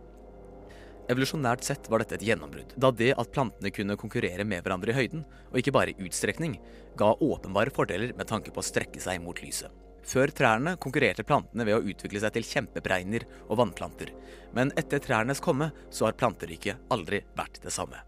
Evolusjonært 1.08 1.64
sett 1.64 1.86
var 1.88 2.02
dette 2.02 2.18
et 2.18 2.24
gjennombrudd, 2.28 2.74
da 2.76 2.90
det 2.92 3.14
at 3.16 3.30
plantene 3.32 3.70
kunne 3.72 3.96
konkurrere 3.96 4.44
med 4.44 4.60
hverandre 4.60 4.92
i 4.92 4.96
høyden, 4.96 5.22
og 5.48 5.56
ikke 5.56 5.72
bare 5.72 5.94
i 5.94 6.04
utstrekning, 6.04 6.58
ga 7.00 7.14
åpenbare 7.24 7.72
fordeler 7.72 8.12
med 8.18 8.28
tanke 8.28 8.52
på 8.52 8.60
å 8.60 8.66
strekke 8.66 9.00
seg 9.00 9.22
mot 9.24 9.40
lyset. 9.40 9.72
Før 10.08 10.28
trærne 10.36 10.74
konkurrerte 10.80 11.24
plantene 11.24 11.64
ved 11.64 11.78
å 11.78 11.80
utvikle 11.92 12.20
seg 12.20 12.34
til 12.36 12.44
kjempebregner 12.48 13.24
og 13.46 13.56
vannplanter, 13.62 14.12
men 14.56 14.72
etter 14.80 15.00
trærnes 15.04 15.40
komme 15.44 15.70
så 15.88 16.10
har 16.10 16.16
planteriket 16.20 16.92
aldri 16.92 17.22
vært 17.40 17.62
det 17.64 17.72
samme. 17.72 18.04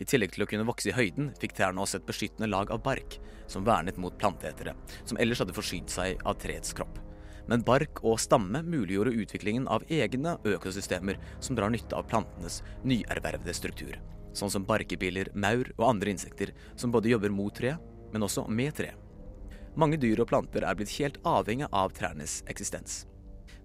I 0.00 0.08
tillegg 0.08 0.32
til 0.32 0.44
å 0.44 0.48
kunne 0.48 0.68
vokse 0.68 0.88
i 0.88 0.96
høyden, 0.96 1.34
fikk 1.40 1.58
trærne 1.60 1.84
også 1.84 2.00
et 2.00 2.08
beskyttende 2.08 2.48
lag 2.48 2.72
av 2.72 2.80
bark, 2.84 3.20
som 3.52 3.68
vernet 3.68 4.00
mot 4.00 4.16
planteetere, 4.16 4.76
som 5.04 5.20
ellers 5.20 5.44
hadde 5.44 5.56
forsynt 5.56 5.92
seg 5.92 6.20
av 6.24 6.40
treets 6.40 6.72
kropp 6.76 7.00
men 7.50 7.64
bark 7.66 8.00
og 8.06 8.20
stamme 8.22 8.62
muliggjorde 8.62 9.16
utviklingen 9.24 9.66
av 9.68 9.84
egne 9.90 10.36
økosystemer 10.46 11.18
som 11.42 11.58
drar 11.58 11.72
nytte 11.74 11.98
av 11.98 12.06
plantenes 12.10 12.60
nyervervede 12.86 13.54
struktur, 13.56 13.98
sånn 14.32 14.52
som 14.54 14.66
barkebiller, 14.66 15.32
maur 15.34 15.66
og 15.76 15.88
andre 15.88 16.14
insekter 16.14 16.54
som 16.78 16.94
både 16.94 17.10
jobber 17.10 17.34
mot 17.34 17.54
tre, 17.54 17.74
men 18.14 18.26
også 18.26 18.46
med 18.48 18.76
tre. 18.78 18.94
Mange 19.78 19.98
dyr 20.02 20.22
og 20.22 20.30
planter 20.30 20.66
er 20.66 20.78
blitt 20.78 20.94
helt 20.98 21.18
avhengig 21.26 21.68
av 21.70 21.94
trærnes 21.94 22.40
eksistens. 22.50 23.04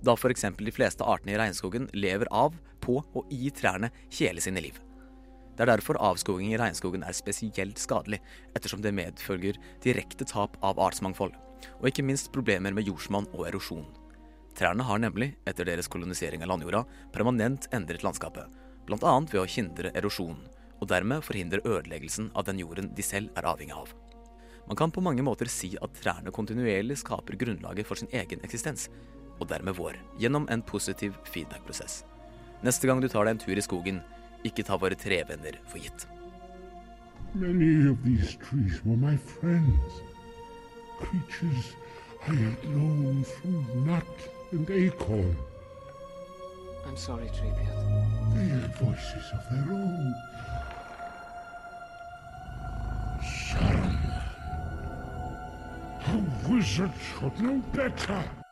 Da 0.05 0.13
f.eks. 0.13 0.45
de 0.57 0.73
fleste 0.73 1.05
artene 1.05 1.33
i 1.33 1.39
regnskogen 1.39 1.89
lever 1.93 2.29
av, 2.33 2.57
på 2.81 2.99
og 3.01 3.31
i 3.33 3.49
trærne 3.49 3.89
hele 4.13 4.41
sine 4.43 4.61
liv. 4.61 4.77
Det 5.55 5.63
er 5.63 5.71
derfor 5.71 5.99
avskoging 6.03 6.51
i 6.51 6.59
regnskogen 6.59 7.05
er 7.07 7.15
spesielt 7.15 7.79
skadelig, 7.79 8.19
ettersom 8.55 8.83
det 8.83 8.95
medfølger 8.95 9.59
direkte 9.83 10.27
tap 10.27 10.59
av 10.65 10.81
artsmangfold 10.83 11.35
og 11.79 11.89
ikke 11.89 12.05
minst 12.05 12.31
problemer 12.35 12.75
med 12.75 12.87
jordsmonn 12.87 13.29
og 13.33 13.47
erosjon. 13.49 13.85
Trærne 14.55 14.85
har 14.87 15.01
nemlig, 15.01 15.33
etter 15.47 15.67
deres 15.67 15.89
kolonisering 15.91 16.43
av 16.45 16.53
landjorda, 16.53 16.85
permanent 17.15 17.67
endret 17.75 18.05
landskapet, 18.05 18.47
bl.a. 18.87 19.13
ved 19.31 19.41
å 19.41 19.49
hindre 19.49 19.91
erosjon, 19.97 20.39
og 20.79 20.89
dermed 20.91 21.23
forhindre 21.25 21.63
ødeleggelsen 21.65 22.31
av 22.35 22.47
den 22.47 22.61
jorden 22.63 22.91
de 22.95 23.03
selv 23.03 23.35
er 23.35 23.47
avhengig 23.49 23.75
av. 23.75 23.91
Man 24.65 24.79
kan 24.79 24.91
på 24.91 25.03
mange 25.03 25.23
måter 25.25 25.49
si 25.51 25.75
at 25.83 25.93
trærne 25.99 26.33
kontinuerlig 26.33 26.97
skaper 27.03 27.37
grunnlaget 27.37 27.87
for 27.87 27.99
sin 27.99 28.09
egen 28.15 28.41
eksistens, 28.47 28.87
og 29.35 29.49
dermed 29.51 29.75
vår, 29.77 29.99
gjennom 30.21 30.47
en 30.49 30.63
positiv 30.63 31.17
feedback-prosess. 31.27 32.03
Neste 32.63 32.87
gang 32.87 33.01
du 33.03 33.09
tar 33.11 33.27
deg 33.27 33.35
en 33.35 33.43
tur 33.43 33.59
i 33.59 33.63
skogen, 33.63 33.99
ikke 34.45 34.63
ta 34.63 34.77
våre 34.79 34.95
trevenner 34.95 35.57
for 35.65 35.81
gitt. 35.81 36.07
Many 37.33 37.89
of 37.89 38.03
these 38.05 38.37
trees 38.39 38.79
were 38.85 38.95
my 38.95 39.17
friends 39.17 40.03
creatures 40.99 41.75
I 42.27 42.33
had 42.33 42.63
known 42.69 43.23
through 43.23 43.65
nut 43.85 44.03
and 44.51 44.69
acorn. 44.69 45.37
I'm 46.87 46.97
sorry, 46.97 47.27
Treebeard. 47.27 48.35
They 48.35 48.45
had 48.45 48.75
voices 48.75 49.31
of 49.33 49.43
their 49.51 49.73
own. 49.73 50.15
Saruman. 53.21 54.23
A 56.07 56.49
wizard 56.49 56.91
should 57.19 57.39
know 57.41 57.61
better. 57.73 58.44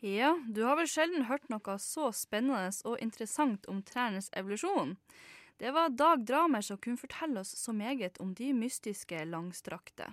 Ja, 0.00 0.38
du 0.46 0.62
har 0.62 0.76
vel 0.78 0.86
sjelden 0.86 1.24
hørt 1.26 1.48
noe 1.50 1.74
så 1.82 2.12
spennende 2.14 2.70
og 2.86 3.00
interessant 3.02 3.66
om 3.66 3.80
trærnes 3.82 4.30
evolusjon. 4.30 4.94
Det 5.58 5.72
var 5.74 5.90
Dag 5.90 6.22
Dramer 6.22 6.62
som 6.62 6.78
kunne 6.78 7.00
fortelle 7.00 7.42
oss 7.42 7.56
så 7.58 7.74
meget 7.74 8.20
om 8.22 8.30
de 8.38 8.52
mystiske 8.54 9.24
langstrakte. 9.26 10.12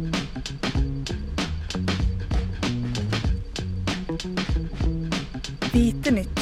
Vite 4.21 6.11
nytt. 6.13 6.41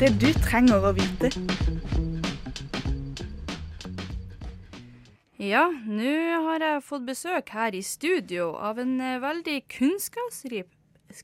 Det 0.00 0.08
du 0.18 0.32
trenger 0.42 0.82
å 0.82 0.90
vite. 0.96 1.28
Ja, 5.38 5.68
nå 5.70 6.14
har 6.48 6.64
jeg 6.64 6.80
fått 6.82 7.04
besøk 7.06 7.52
her 7.54 7.76
i 7.78 7.84
studio 7.86 8.48
av 8.58 8.80
en 8.82 8.96
eh, 8.98 9.20
veldig 9.22 9.60
kunnskapsrik, 9.76 10.72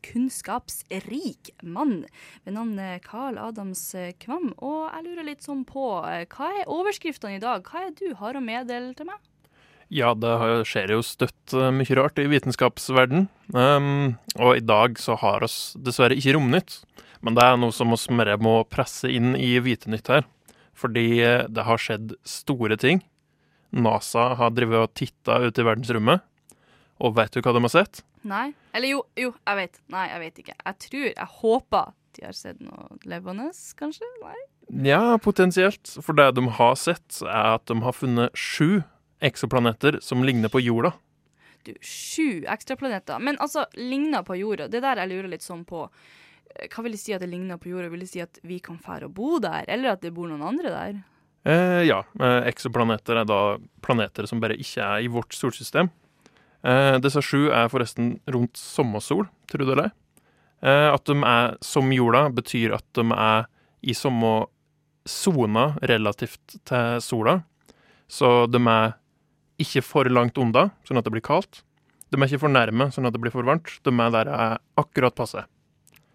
kunnskapsrik 0.07 1.51
mann 1.67 2.05
ved 2.45 2.55
navn 2.55 2.79
eh, 2.79 3.01
Carl 3.03 3.41
Adams 3.43 3.83
eh, 3.99 4.13
Kvam. 4.23 4.53
Og 4.63 4.93
jeg 4.93 5.09
lurer 5.09 5.27
litt 5.33 5.43
sånn 5.43 5.67
på, 5.67 5.89
hva 6.05 6.53
er 6.55 6.71
overskriftene 6.71 7.41
i 7.41 7.43
dag? 7.43 7.67
Hva 7.67 7.89
er 7.89 7.91
det 7.91 8.13
du 8.13 8.15
har 8.23 8.39
å 8.39 8.45
meddele 8.45 8.95
til 8.95 9.11
meg? 9.11 9.30
Ja, 9.91 10.13
det 10.15 10.33
skjer 10.71 10.93
jo 10.95 11.03
støtt 11.03 11.55
eh, 11.57 11.71
mye 11.75 11.97
rart 11.99 12.19
i 12.23 12.29
vitenskapsverden. 12.31 13.27
Um, 13.51 14.15
og 14.39 14.61
i 14.61 14.63
dag 14.63 14.95
så 15.03 15.17
har 15.19 15.43
oss 15.43 15.75
dessverre 15.75 16.15
ikke 16.15 16.37
Romnytt. 16.37 16.79
Men 17.27 17.35
det 17.37 17.45
er 17.45 17.59
noe 17.59 17.75
som 17.75 17.91
oss 17.93 18.07
mer 18.09 18.31
må 18.41 18.61
presse 18.71 19.11
inn 19.11 19.35
i 19.35 19.57
Vitenytt 19.61 20.09
her. 20.13 20.29
Fordi 20.79 21.07
eh, 21.27 21.49
det 21.51 21.67
har 21.67 21.83
skjedd 21.83 22.15
store 22.23 22.79
ting. 22.81 23.03
NASA 23.71 24.31
har 24.39 24.55
drevet 24.55 24.87
og 24.87 24.95
titta 24.95 25.41
ut 25.43 25.59
i 25.59 25.67
verdensrommet. 25.67 26.23
Og 27.03 27.17
vet 27.19 27.35
du 27.35 27.43
hva 27.43 27.57
de 27.57 27.65
har 27.67 27.75
sett? 27.75 28.05
Nei? 28.23 28.51
Eller 28.77 28.95
jo, 28.95 29.03
jo, 29.19 29.35
jeg 29.49 29.59
vet. 29.59 29.83
Nei, 29.91 30.07
jeg 30.13 30.23
vet 30.23 30.41
ikke. 30.45 30.57
Jeg 30.63 30.81
tror, 30.87 31.09
jeg 31.11 31.31
håper 31.41 31.93
de 32.17 32.25
har 32.27 32.35
sett 32.35 32.63
noe 32.63 32.99
levende, 33.09 33.51
kanskje? 33.79 34.07
Nei? 34.23 34.39
Ja, 34.87 35.19
potensielt. 35.23 35.93
For 36.03 36.15
det 36.15 36.31
de 36.39 36.47
har 36.59 36.79
sett, 36.79 37.21
er 37.27 37.57
at 37.57 37.67
de 37.71 37.79
har 37.83 37.97
funnet 37.97 38.39
sju 38.39 38.83
eksoplaneter 39.21 39.99
som 40.05 40.25
ligner 40.25 40.53
på 40.53 40.61
jorda. 40.61 40.93
Du, 41.67 41.75
sju 41.85 42.45
ekstraplaneter. 42.49 43.21
Men 43.21 43.39
altså, 43.39 43.67
ligner 43.77 44.25
på 44.25 44.39
jorda. 44.41 44.69
Det 44.73 44.81
der 44.81 45.03
jeg 45.03 45.13
lurer 45.13 45.29
litt 45.35 45.45
sånn 45.45 45.67
på. 45.69 45.85
Eh, 46.55 46.69
Hva 46.73 46.85
vil 46.87 46.97
det 46.97 47.03
si 47.03 47.15
at 47.17 47.21
det 47.25 47.31
ligner 47.33 47.61
på 47.61 47.73
jorda? 47.73 47.91
Vil 47.93 48.05
det 48.07 48.11
si 48.13 48.23
at 48.25 48.41
vi 48.43 48.61
kan 48.65 48.81
fære 48.81 49.11
og 49.11 49.17
bo 49.19 49.39
der, 49.45 49.69
eller 49.69 49.95
at 49.95 50.05
det 50.05 50.15
bor 50.17 50.31
noen 50.31 50.47
andre 50.55 50.73
der? 50.73 51.01
Eh, 51.45 51.83
ja, 51.89 52.03
eh, 52.21 52.43
eksoplaneter 52.51 53.21
er 53.21 53.29
da 53.29 53.41
planeter 53.85 54.29
som 54.29 54.41
bare 54.41 54.59
ikke 54.61 54.85
er 54.85 55.05
i 55.05 55.13
vårt 55.13 55.37
solsystem. 55.37 55.93
Eh, 56.65 56.97
disse 57.01 57.23
sju 57.25 57.49
er 57.49 57.71
forresten 57.73 58.19
rundt 58.29 58.57
sommersol, 58.61 59.29
tror 59.49 59.65
du 59.65 59.75
det? 59.79 59.91
Eh, 60.63 60.89
at 60.93 61.05
de 61.09 61.17
er 61.25 61.57
som 61.65 61.93
jorda, 61.93 62.27
betyr 62.37 62.75
at 62.77 62.85
de 62.97 63.07
er 63.17 63.47
i 63.81 63.95
samme 63.97 64.47
sona 65.09 65.71
relativt 65.89 66.59
til 66.69 67.01
sola. 67.01 67.39
Så 68.11 68.45
de 68.53 68.61
er 68.69 68.93
ikke 69.63 69.83
for 69.85 70.09
langt 70.11 70.39
unna, 70.41 70.69
sånn 70.89 71.01
at 71.01 71.07
det 71.07 71.15
blir 71.15 71.25
kaldt. 71.25 71.63
De 72.11 72.19
er 72.19 72.27
ikke 72.27 72.43
for 72.43 72.53
nærme, 72.53 72.89
sånn 72.91 73.07
at 73.07 73.15
det 73.15 73.23
blir 73.23 73.35
for 73.35 73.47
varmt. 73.47 73.77
De 73.87 73.93
er 73.95 74.15
der 74.15 74.31
jeg 74.33 74.61
akkurat 74.83 75.17
passe. 75.17 75.45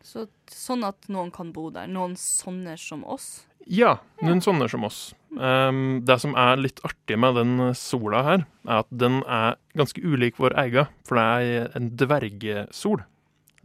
Så, 0.05 0.27
sånn 0.51 0.83
at 0.85 1.07
noen 1.09 1.31
kan 1.33 1.53
bo 1.55 1.69
der. 1.73 1.87
Noen 1.89 2.13
sånne 2.19 2.75
som 2.77 3.05
oss. 3.07 3.45
Ja, 3.65 3.95
noen 4.21 4.43
sånne 4.45 4.67
som 4.69 4.83
oss. 4.85 5.15
Um, 5.33 6.03
det 6.05 6.19
som 6.21 6.35
er 6.37 6.59
litt 6.61 6.81
artig 6.85 7.17
med 7.19 7.39
den 7.39 7.55
sola 7.79 8.21
her, 8.27 8.43
er 8.67 8.83
at 8.83 8.91
den 8.93 9.23
er 9.23 9.57
ganske 9.79 10.03
ulik 10.03 10.37
vår 10.41 10.53
egen, 10.65 10.91
for 11.07 11.17
det 11.17 11.55
er 11.55 11.79
en 11.79 11.89
dvergesol. 11.97 13.01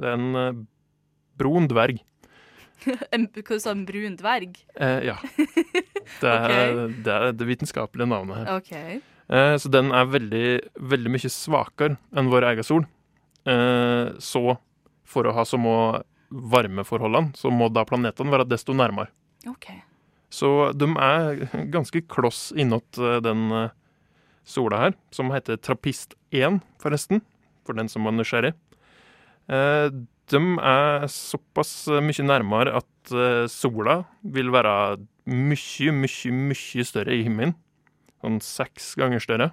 Det 0.00 0.08
er 0.08 0.16
en 0.16 0.38
uh, 0.38 0.62
brun 1.40 1.68
dverg. 1.70 2.00
en, 3.14 3.28
hva 3.28 3.60
sa 3.60 3.75
du, 3.75 3.82
en 3.82 3.87
brun 3.88 4.16
dverg? 4.16 4.56
Eh, 4.80 5.10
ja. 5.10 5.18
Det 6.20 6.26
er, 6.26 6.50
okay. 6.50 6.94
det 7.06 7.12
er 7.14 7.34
det 7.38 7.46
vitenskapelige 7.46 8.08
navnet 8.10 8.40
her. 8.40 8.49
OK. 8.56 8.72
Eh, 9.30 9.56
så 9.62 9.70
den 9.70 9.92
er 9.94 10.08
veldig, 10.10 10.46
veldig 10.90 11.12
mye 11.14 11.30
svakere 11.30 11.99
enn 12.18 12.30
vår 12.32 12.49
egen 12.50 12.66
sol. 12.66 12.87
Eh, 13.46 14.16
så 14.18 14.56
for 15.06 15.26
å 15.26 15.34
ha 15.37 15.44
så 15.46 15.58
må 15.60 15.75
varmeforholdene, 16.30 17.34
så 17.38 17.50
må 17.54 17.70
da 17.72 17.87
planetene 17.87 18.34
være 18.34 18.49
desto 18.50 18.75
nærmere. 18.76 19.10
OK. 19.50 19.70
Så 20.30 20.70
de 20.78 20.87
er 21.02 21.46
ganske 21.75 22.02
kloss 22.10 22.50
innåt 22.58 22.99
eh, 22.99 23.18
den 23.22 23.70
sola 24.46 24.84
her, 24.87 24.99
som 25.14 25.30
heter 25.34 25.58
Trappist 25.62 26.16
1, 26.34 26.58
forresten, 26.82 27.22
for 27.66 27.78
den 27.78 27.90
som 27.90 28.06
var 28.06 28.16
nysgjerrig. 28.16 28.54
De 29.50 30.38
er 30.62 31.04
såpass 31.10 31.72
mye 32.02 32.25
nærmere 32.25 32.72
at 32.78 33.12
sola 33.50 33.96
vil 34.22 34.50
være 34.54 34.72
mye, 35.26 35.94
mye, 35.94 36.32
mye 36.34 36.87
større 36.87 37.16
i 37.18 37.25
himmelen. 37.26 37.54
Sånn 38.21 38.41
seks 38.45 38.95
ganger 39.00 39.23
større. 39.25 39.50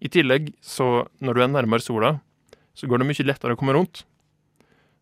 I 0.00 0.10
tillegg, 0.12 0.52
så 0.64 1.06
når 1.24 1.36
du 1.36 1.42
er 1.44 1.52
nærmere 1.52 1.84
sola, 1.84 2.16
så 2.76 2.88
går 2.88 3.00
det 3.00 3.08
mye 3.08 3.26
lettere 3.26 3.56
å 3.56 3.60
komme 3.60 3.76
rundt. 3.76 4.04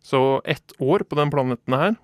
Så 0.05 0.41
ett 0.45 0.75
år 0.83 1.03
på 1.07 1.17
den 1.19 1.31
planeten 1.33 1.75
her, 1.75 1.95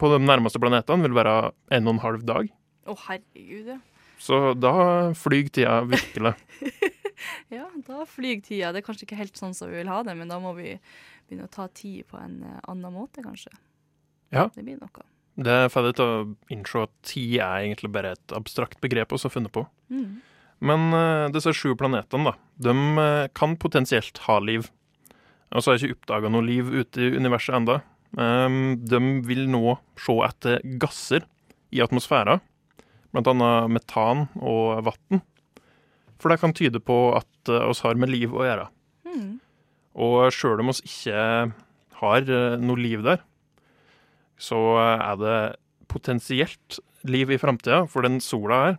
på 0.00 0.10
de 0.12 0.20
nærmeste 0.22 0.60
planetene, 0.62 1.04
vil 1.04 1.16
være 1.16 1.52
en 1.74 1.88
og 1.88 1.96
en 1.96 2.04
halv 2.04 2.26
dag. 2.28 2.52
Å, 2.88 2.96
herregud, 3.06 3.72
ja. 3.74 3.78
Så 4.22 4.52
da 4.54 4.74
flyr 5.18 5.48
tida 5.50 5.80
virkelig. 5.88 6.36
Ja, 7.52 7.68
da 7.86 8.02
flyr 8.08 8.40
tida. 8.42 8.72
Det 8.72 8.80
er 8.80 8.86
kanskje 8.86 9.06
ikke 9.06 9.18
helt 9.20 9.38
sånn 9.38 9.52
som 9.54 9.68
vi 9.70 9.78
vil 9.78 9.90
ha 9.92 10.00
det, 10.02 10.14
men 10.18 10.30
da 10.30 10.40
må 10.42 10.56
vi 10.56 10.72
begynne 11.28 11.46
å 11.46 11.52
ta 11.52 11.68
tid 11.70 12.08
på 12.10 12.18
en 12.18 12.40
eh, 12.48 12.56
annen 12.72 12.94
måte, 12.94 13.22
kanskje. 13.22 13.52
Ja. 14.34 14.48
Det 14.54 14.64
blir 14.64 14.80
noe. 14.80 15.04
Det 15.40 15.70
får 15.72 15.86
deg 15.86 15.96
til 15.96 16.10
å 16.10 16.24
innse 16.52 16.84
at 16.84 16.92
tid 17.08 17.38
er 17.40 17.62
egentlig 17.62 17.90
bare 17.94 18.12
et 18.16 18.34
abstrakt 18.36 18.80
begrep 18.84 19.14
også 19.16 19.30
funnet 19.32 19.52
på. 19.54 19.64
Mm. 19.92 20.20
Men 20.62 20.92
uh, 20.94 21.30
disse 21.32 21.54
sju 21.56 21.72
planetene, 21.78 22.30
da, 22.30 22.34
de 22.68 22.74
uh, 23.00 23.30
kan 23.34 23.56
potensielt 23.60 24.20
ha 24.26 24.38
liv. 24.44 24.68
Og 25.52 25.62
så 25.64 25.72
har 25.72 25.78
jeg 25.78 25.90
ikke 25.90 26.02
oppdaga 26.02 26.30
noe 26.32 26.46
liv 26.46 26.68
ute 26.70 27.00
i 27.02 27.16
universet 27.16 27.56
enda. 27.58 27.80
Um, 28.12 28.76
de 28.84 29.00
vil 29.24 29.46
nå 29.50 29.78
se 30.00 30.14
etter 30.26 30.60
gasser 30.80 31.24
i 31.72 31.80
atmosfæra, 31.84 32.38
blant 33.12 33.32
annet 33.32 33.72
metan 33.72 34.26
og 34.36 34.84
vann. 34.84 35.24
For 36.20 36.30
det 36.30 36.42
kan 36.44 36.54
tyde 36.56 36.80
på 36.84 36.98
at 37.16 37.50
uh, 37.50 37.64
oss 37.72 37.82
har 37.86 37.98
med 37.98 38.12
liv 38.12 38.36
å 38.36 38.44
gjøre. 38.44 38.68
Mm. 39.08 39.40
Og 40.04 40.28
sjøl 40.32 40.60
om 40.62 40.72
oss 40.72 40.84
ikke 40.84 41.50
har 42.02 42.32
noe 42.62 42.80
liv 42.80 43.02
der, 43.04 43.20
så 44.42 44.58
eh, 44.80 45.04
er 45.06 45.20
det 45.20 45.36
potensielt 45.92 46.80
liv 47.06 47.30
i 47.30 47.38
framtida, 47.40 47.84
for 47.90 48.06
den 48.06 48.20
sola 48.22 48.60
her, 48.66 48.76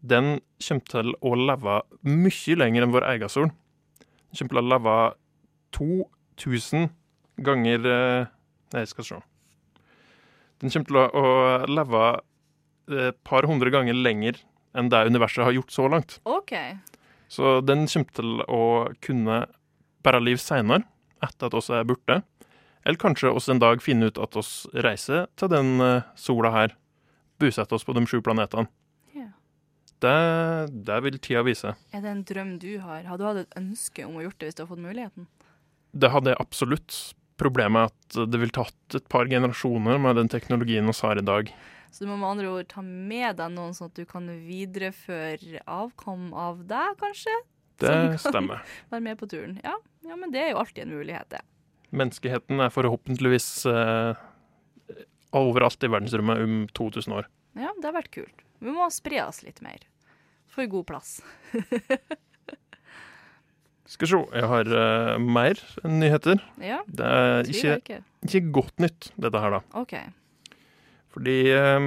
den 0.00 0.38
kommer 0.64 0.86
til 0.88 1.12
å 1.20 1.34
leve 1.36 1.80
mye 2.08 2.56
lenger 2.56 2.86
enn 2.86 2.94
vår 2.94 3.06
egen 3.14 3.32
sol. 3.32 3.50
Den 4.30 4.40
kommer 4.40 4.54
til 4.54 4.62
å 4.62 4.70
leve 4.70 4.96
2000 5.76 6.90
ganger 7.44 7.90
eh, 7.90 8.28
Nei, 8.70 8.84
jeg 8.84 8.92
skal 8.92 9.06
se. 9.06 9.16
Den 10.62 10.70
kommer 10.70 10.86
til 10.86 10.98
å, 11.02 11.30
leve 11.66 12.02
et 12.90 13.16
par 13.26 13.46
hundre 13.50 13.72
ganger 13.74 13.96
lenger 13.98 14.38
enn 14.78 14.90
det 14.92 15.00
universet 15.10 15.42
har 15.42 15.56
gjort 15.56 15.74
så 15.74 15.88
langt. 15.90 16.20
OK. 16.22 16.54
Så 17.26 17.56
den 17.66 17.88
kommer 17.90 18.14
til 18.14 18.44
å 18.46 18.62
kunne 19.02 19.40
bære 20.06 20.20
liv 20.22 20.38
seinere, 20.38 20.86
etter 21.18 21.50
at 21.50 21.56
oss 21.58 21.72
er 21.74 21.82
borte. 21.88 22.20
Eller 22.84 23.00
kanskje 23.00 23.30
oss 23.30 23.48
en 23.48 23.60
dag 23.60 23.82
finne 23.84 24.08
ut 24.10 24.18
at 24.20 24.36
oss 24.40 24.66
reiser 24.72 25.26
til 25.40 25.50
den 25.52 25.80
eh, 25.84 26.06
sola 26.16 26.52
her, 26.54 26.76
Bosette 27.40 27.72
oss 27.72 27.86
på 27.88 27.94
de 27.96 28.02
sju 28.08 28.18
planetene. 28.24 28.68
Ja. 29.16 29.30
Det, 30.04 30.16
det 30.84 30.98
vil 31.06 31.16
tida 31.22 31.44
vise. 31.46 31.72
Er 31.92 32.04
det 32.04 32.10
en 32.12 32.24
drøm 32.28 32.58
du 32.60 32.74
har? 32.84 33.06
Hadde 33.08 33.22
du 33.22 33.28
hatt 33.28 33.42
et 33.46 33.56
ønske 33.60 34.04
om 34.04 34.18
å 34.20 34.26
gjort 34.26 34.36
det 34.40 34.50
hvis 34.50 34.58
du 34.58 34.62
hadde 34.62 34.72
fått 34.74 34.84
muligheten? 34.84 35.28
Det 35.92 36.12
hadde 36.12 36.34
jeg 36.34 36.40
absolutt. 36.42 36.98
Problemet 37.40 37.88
er 37.88 37.92
at 37.94 38.30
det 38.30 38.40
vil 38.42 38.52
tatt 38.52 38.96
et 38.98 39.06
par 39.08 39.28
generasjoner 39.30 40.00
med 40.04 40.20
den 40.20 40.28
teknologien 40.28 40.88
vi 40.90 40.96
har 41.00 41.20
i 41.20 41.24
dag. 41.24 41.52
Så 41.90 42.04
du 42.04 42.10
må 42.10 42.18
med 42.20 42.28
andre 42.28 42.50
ord 42.52 42.68
ta 42.70 42.84
med 42.84 43.40
deg 43.40 43.54
noen 43.54 43.72
sånn 43.74 43.88
at 43.90 43.96
du 43.96 44.04
kan 44.08 44.28
videreføre 44.28 45.62
avkom 45.64 46.28
av 46.36 46.60
deg, 46.68 46.92
kanskje? 47.00 47.32
Det 47.80 47.94
stemmer. 48.20 48.60
Være 48.92 49.06
med 49.08 49.18
på 49.18 49.26
turen. 49.32 49.56
Ja. 49.64 49.74
ja, 50.06 50.18
men 50.20 50.30
det 50.34 50.44
er 50.44 50.52
jo 50.52 50.60
alltid 50.60 50.84
en 50.84 50.94
mulighet, 51.00 51.32
det. 51.32 51.40
Menneskeheten 51.96 52.60
er 52.62 52.70
forhåpentligvis 52.74 53.48
eh, 53.70 54.14
overalt 55.36 55.82
i 55.86 55.90
verdensrommet 55.90 56.42
om 56.44 56.56
2000 56.76 57.16
år. 57.18 57.26
Ja, 57.58 57.72
det 57.76 57.88
har 57.88 57.96
vært 57.96 58.12
kult. 58.14 58.44
Vi 58.62 58.70
må 58.74 58.86
spre 58.94 59.22
oss 59.26 59.42
litt 59.42 59.58
mer. 59.64 59.82
For 60.50 60.66
god 60.70 60.86
plass. 60.90 61.16
Skal 63.90 64.06
se, 64.06 64.18
jeg 64.38 64.46
har 64.46 64.68
uh, 64.70 65.16
mer 65.18 65.58
nyheter. 65.82 66.38
Ja, 66.62 66.78
Det 66.86 67.06
er 67.06 67.48
ikke, 67.50 67.72
ikke. 67.80 67.96
ikke 68.28 68.42
godt 68.54 68.82
nytt, 68.84 69.08
dette 69.18 69.40
her, 69.42 69.56
da. 69.56 69.60
OK. 69.80 69.96
Fordi 71.10 71.34
eh, 71.50 71.86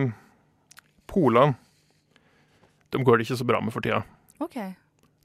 Polene 1.07 1.53
De 2.91 2.99
går 3.07 3.21
det 3.21 3.23
ikke 3.29 3.37
så 3.39 3.45
bra 3.47 3.61
med 3.63 3.71
for 3.71 3.85
tida. 3.85 4.01
OK. 4.43 4.57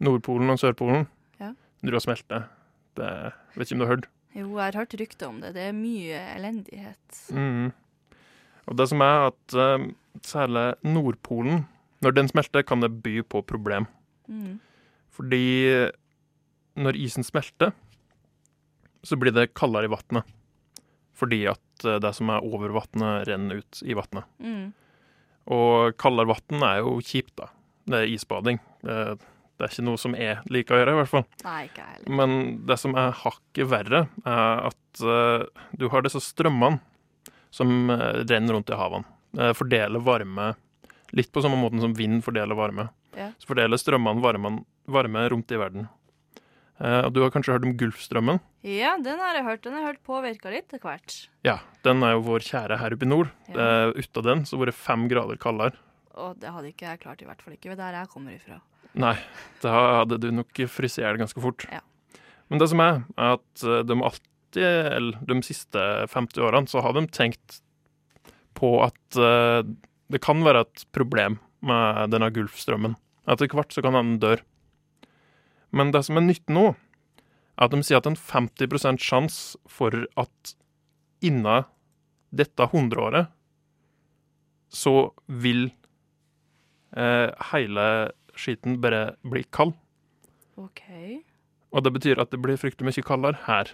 Nordpolen 0.06 0.54
og 0.54 0.60
Sørpolen 0.62 1.08
Ja. 1.42 1.50
driver 1.82 1.98
og 1.98 2.04
smelter. 2.06 2.44
Det 2.94 3.10
vet 3.56 3.66
ikke 3.66 3.74
om 3.74 3.82
du 3.82 3.86
har 3.88 3.94
hørt. 3.96 4.06
Jo, 4.38 4.46
jeg 4.54 4.64
har 4.68 4.78
hørt 4.78 4.96
rykter 5.00 5.30
om 5.32 5.40
det. 5.42 5.52
Det 5.56 5.66
er 5.68 5.76
mye 5.76 6.22
elendighet. 6.36 7.20
Mm. 7.34 7.72
Og 8.68 8.78
det 8.78 8.86
som 8.90 9.02
er 9.02 9.28
at 9.32 9.56
uh, 9.58 9.88
særlig 10.22 10.66
Nordpolen, 10.86 11.64
når 12.04 12.14
den 12.14 12.30
smelter, 12.30 12.62
kan 12.62 12.84
det 12.84 12.92
by 13.02 13.20
på 13.26 13.42
problem. 13.42 13.88
Mm. 14.30 14.58
Fordi 15.10 15.88
når 16.78 16.98
isen 17.02 17.26
smelter, 17.26 17.72
så 19.02 19.18
blir 19.18 19.34
det 19.34 19.54
kaldere 19.58 19.88
i 19.88 19.92
vannet. 19.92 20.26
Fordi 21.18 21.40
at 21.50 21.86
eh, 21.86 21.98
det 22.02 22.12
som 22.14 22.30
er 22.30 22.44
over 22.46 22.74
vannet, 22.76 23.26
renner 23.26 23.62
ut 23.62 23.80
i 23.82 23.96
vannet. 23.98 24.28
Mm. 24.38 24.68
Og 25.54 25.96
kaldere 25.98 26.30
vann 26.30 26.66
er 26.66 26.82
jo 26.84 26.98
kjipt, 27.02 27.34
da. 27.40 27.50
Det 27.88 28.02
er 28.02 28.12
isbading. 28.12 28.60
Det, 28.84 29.18
det 29.58 29.66
er 29.66 29.72
ikke 29.72 29.86
noe 29.88 29.98
som 29.98 30.14
jeg 30.14 30.38
liker 30.54 30.76
å 30.76 30.78
gjøre, 30.78 30.92
i 30.94 30.98
hvert 31.00 31.10
fall. 31.10 31.24
Nei, 31.42 31.56
ikke 31.66 31.82
heller. 31.82 32.12
Men 32.20 32.34
det 32.68 32.76
som 32.78 32.92
er 32.94 33.16
hakket 33.24 33.66
verre, 33.66 34.04
er 34.22 34.68
at 34.68 35.00
uh, 35.02 35.64
du 35.74 35.88
har 35.90 36.04
disse 36.06 36.22
strømmene 36.22 36.78
som 37.50 37.90
uh, 37.90 38.22
renner 38.22 38.54
rundt 38.54 38.70
i 38.70 38.78
havene. 38.78 39.08
Uh, 39.34 39.50
fordeler 39.58 40.04
varme 40.06 40.52
litt 41.18 41.32
på 41.34 41.42
samme 41.42 41.58
måten 41.58 41.82
som 41.82 41.96
vind 41.98 42.22
fordeler 42.22 42.54
varme. 42.54 42.86
Ja. 43.18 43.32
Så 43.42 43.50
fordeler 43.50 43.82
strømmene 43.82 44.22
varme, 44.22 44.60
varme 44.86 45.26
rundt 45.34 45.50
i 45.50 45.58
verden. 45.58 45.90
Og 46.78 47.08
du 47.10 47.16
har 47.24 47.32
kanskje 47.34 47.56
hørt 47.56 47.64
om 47.66 47.72
Gulfstrømmen? 47.74 48.36
Ja, 48.62 48.92
den 49.02 49.18
har 49.18 49.34
jeg 49.34 49.42
hørt. 49.48 49.64
Den 49.64 49.72
har 49.74 49.80
jeg 49.80 49.88
hørt 49.88 50.04
påvirka 50.06 50.52
litt 50.52 50.68
etter 50.68 50.84
hvert. 50.84 51.16
Ja, 51.42 51.56
den 51.82 52.04
er 52.06 52.12
jo 52.14 52.20
vår 52.28 52.44
kjære 52.46 52.76
her 52.78 52.94
oppe 52.94 53.02
i 53.02 53.08
nord. 53.10 53.32
Ja. 53.50 53.88
Ut 53.90 54.20
av 54.20 54.28
den 54.28 54.44
så 54.46 54.60
var 54.60 54.70
det 54.70 54.76
fem 54.78 55.08
grader 55.10 55.40
kaldere. 55.42 55.74
Og 56.22 56.38
det 56.38 56.52
hadde 56.54 56.70
ikke 56.70 56.86
jeg 56.86 57.02
klart, 57.02 57.24
i 57.24 57.26
hvert 57.26 57.42
fall 57.42 57.56
ikke 57.56 57.72
ved 57.72 57.82
der 57.82 57.98
jeg 57.98 58.12
kommer 58.12 58.36
ifra. 58.36 58.60
Nei, 58.98 59.16
da 59.62 59.74
hadde 60.00 60.18
du 60.22 60.30
nok 60.32 60.62
fryst 60.72 61.00
i 61.00 61.04
hjel 61.04 61.20
ganske 61.20 61.42
fort. 61.42 61.66
Ja. 61.72 61.82
Men 62.48 62.62
det 62.62 62.70
som 62.72 62.82
er, 62.82 63.02
er 63.18 63.36
at 63.36 63.64
eh, 63.64 63.84
de 63.86 63.96
alltid, 63.98 64.64
eller 64.64 65.18
de 65.28 65.38
siste 65.44 65.84
50 66.08 66.44
årene, 66.48 66.70
så 66.70 66.82
har 66.84 66.96
de 66.96 67.04
tenkt 67.12 67.60
på 68.58 68.78
at 68.86 69.18
eh, 69.20 69.60
det 70.08 70.22
kan 70.24 70.40
være 70.46 70.64
et 70.64 70.86
problem 70.96 71.38
med 71.60 72.14
denne 72.14 72.30
Gulfstrømmen. 72.32 72.96
Etter 73.28 73.50
hvert 73.52 73.74
så 73.74 73.84
kan 73.84 73.96
den 73.98 74.16
dø. 74.22 74.36
Men 75.74 75.92
det 75.92 76.06
som 76.06 76.16
er 76.16 76.24
nytt 76.24 76.48
nå, 76.48 76.70
er 77.58 77.66
at 77.66 77.74
de 77.74 77.82
sier 77.84 78.00
at 78.00 78.08
en 78.08 78.16
50% 78.16 79.02
sjanse 79.02 79.58
for 79.68 79.92
at 80.16 80.54
innen 81.24 81.66
dette 82.30 82.68
hundreåret 82.72 83.28
så 84.72 85.10
vil 85.26 85.68
eh, 86.96 87.28
hele 87.50 87.86
skiten 88.38 88.78
bare 88.82 89.16
blir 89.26 89.46
kald. 89.54 89.74
OK. 90.58 90.82
Og 91.74 91.84
det 91.84 91.92
betyr 91.94 92.20
at 92.22 92.32
det 92.32 92.40
blir 92.42 92.58
fryktelig 92.60 92.88
mye 92.88 93.06
kaldere 93.06 93.40
her. 93.46 93.72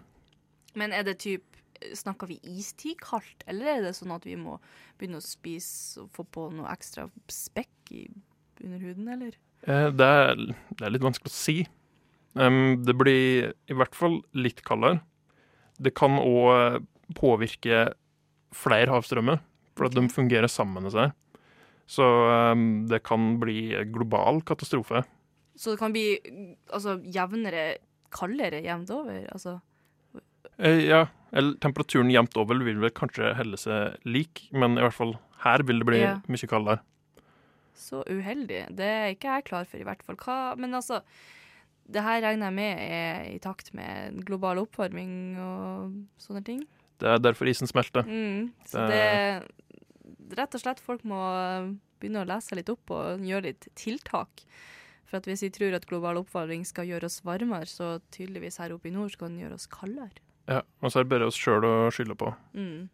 Men 0.75 0.93
er 0.93 1.07
det 1.07 1.21
typ 1.25 1.45
Snakker 1.93 2.31
vi 2.31 2.39
istid 2.49 2.97
kaldt, 3.03 3.43
eller 3.51 3.67
er 3.69 3.81
det 3.85 3.91
sånn 3.99 4.13
at 4.15 4.23
vi 4.25 4.37
må 4.41 4.55
begynne 4.97 5.19
å 5.19 5.25
spise 5.25 6.01
og 6.01 6.13
få 6.15 6.23
på 6.33 6.45
noe 6.55 6.71
ekstra 6.71 7.09
spekk 7.29 7.91
i, 7.93 8.05
under 8.63 8.81
huden, 8.81 9.09
eller? 9.13 9.35
Eh, 9.67 9.91
Det 9.93 10.07
er, 10.07 10.39
det 10.79 10.87
er 10.87 10.95
litt 10.95 11.05
vanskelig 11.05 11.29
å 11.29 11.35
si. 11.35 11.57
Um, 12.39 12.79
det 12.87 12.95
blir 12.97 13.51
i 13.69 13.77
hvert 13.77 13.99
fall 13.99 14.21
litt 14.33 14.63
kaldere. 14.65 15.03
Det 15.77 15.93
kan 15.99 16.17
òg 16.23 16.87
påvirke 17.19 17.91
flere 18.55 18.95
havstrømmer, 18.95 19.43
for 19.75 19.91
at 19.91 19.99
de 19.99 20.07
fungerer 20.09 20.49
sammen 20.49 20.87
med 20.87 20.95
seg. 20.95 21.13
Så 21.87 22.03
um, 22.53 22.87
det 22.89 23.03
kan 23.05 23.39
bli 23.41 23.71
global 23.93 24.41
katastrofe. 24.43 25.03
Så 25.57 25.75
det 25.75 25.79
kan 25.79 25.93
bli 25.93 26.19
altså, 26.73 26.97
jevnere 27.05 27.77
kaldere 28.15 28.63
jevnt 28.65 28.91
over? 28.91 29.27
Altså 29.33 29.61
Eh, 30.59 30.85
Ja, 30.87 31.07
eller 31.35 31.57
temperaturen 31.59 32.13
jevnt 32.15 32.37
over 32.39 32.55
vil 32.63 32.79
vel 32.79 32.91
kanskje 32.95 33.33
helle 33.35 33.57
seg 33.59 33.97
lik, 34.07 34.45
men 34.55 34.77
i 34.79 34.83
hvert 34.85 34.95
fall 34.95 35.17
her 35.43 35.65
vil 35.67 35.81
det 35.83 35.87
bli 35.89 35.99
Ja. 35.99 36.21
mye 36.31 36.47
kaldere. 36.47 36.79
Så 37.75 38.05
uheldig. 38.07 38.69
Det 38.77 38.87
er 38.87 39.09
ikke 39.17 39.33
jeg 39.35 39.45
klar 39.49 39.65
for, 39.67 39.79
i 39.81 39.85
hvert 39.85 40.03
fall. 40.07 40.15
Hva, 40.17 40.55
men 40.57 40.71
altså, 40.79 41.01
det 41.91 42.03
her 42.07 42.23
regner 42.23 42.47
jeg 42.47 42.55
med 42.55 42.79
er 42.79 43.35
i 43.35 43.39
takt 43.43 43.75
med 43.75 44.23
global 44.25 44.59
oppvarming 44.63 45.37
og 45.43 45.99
sånne 46.23 46.45
ting. 46.47 46.63
Det 47.03 47.09
er 47.11 47.19
derfor 47.19 47.51
isen 47.51 47.67
smelter. 47.67 48.05
Mm. 48.07 48.53
Så 48.65 48.87
Det- 48.87 48.95
det 48.95 49.49
Rett 50.33 50.57
og 50.57 50.63
slett, 50.63 50.81
folk 50.81 51.05
må 51.05 51.21
begynne 52.01 52.25
å 52.25 52.29
lese 52.29 52.57
litt 52.57 52.71
opp 52.73 52.93
og 52.95 53.25
gjøre 53.25 53.51
litt 53.51 53.69
tiltak. 53.79 54.45
For 55.09 55.21
at 55.21 55.29
hvis 55.29 55.45
vi 55.45 55.53
tror 55.55 55.77
at 55.77 55.87
global 55.89 56.19
oppvarming 56.23 56.65
skal 56.69 56.89
gjøre 56.89 57.11
oss 57.11 57.21
varmere, 57.27 57.69
så 57.69 57.99
tydeligvis 58.15 58.59
her 58.63 58.75
oppe 58.75 58.91
i 58.91 58.95
nord 58.95 59.13
skal 59.15 59.31
den 59.31 59.43
gjøre 59.45 59.59
oss 59.59 59.69
kaldere. 59.71 60.17
Ja, 60.51 60.61
og 60.83 60.93
så 60.93 61.01
er 61.01 61.07
det 61.07 61.13
bare 61.15 61.29
oss 61.31 61.39
sjøl 61.41 61.65
å 61.65 61.75
skylde 61.95 62.17
på. 62.21 62.33
Mm. 62.57 62.89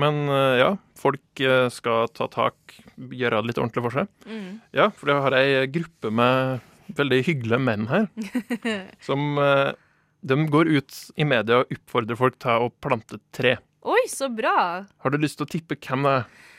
Men 0.00 0.24
eh, 0.26 0.58
ja, 0.58 0.70
folk 0.98 1.40
eh, 1.40 1.68
skal 1.72 2.10
ta 2.12 2.26
tak, 2.32 2.76
gjøre 2.98 3.40
det 3.40 3.52
litt 3.52 3.60
ordentlig 3.62 3.84
for 3.86 3.98
seg. 4.00 4.10
Mm. 4.26 4.48
Ja, 4.74 4.88
for 4.90 5.12
jeg 5.12 5.24
har 5.24 5.36
ei 5.38 5.66
gruppe 5.72 6.10
med 6.12 6.64
veldig 6.98 7.20
hyggelige 7.24 7.62
menn 7.64 7.86
her, 7.88 8.08
som 9.06 9.38
eh, 9.40 9.70
de 10.26 10.40
går 10.50 10.72
ut 10.74 10.98
i 11.20 11.28
media 11.28 11.62
og 11.62 11.72
oppfordrer 11.72 12.18
folk 12.18 12.40
til 12.42 12.66
å 12.66 12.72
plante 12.82 13.20
tre. 13.36 13.56
Oi, 13.84 14.02
så 14.10 14.30
bra! 14.32 14.56
Har 15.04 15.12
du 15.12 15.20
lyst 15.20 15.38
til 15.38 15.46
å 15.46 15.54
tippe 15.54 15.78
hvem 15.78 16.08
det 16.08 16.18
er? 16.18 16.50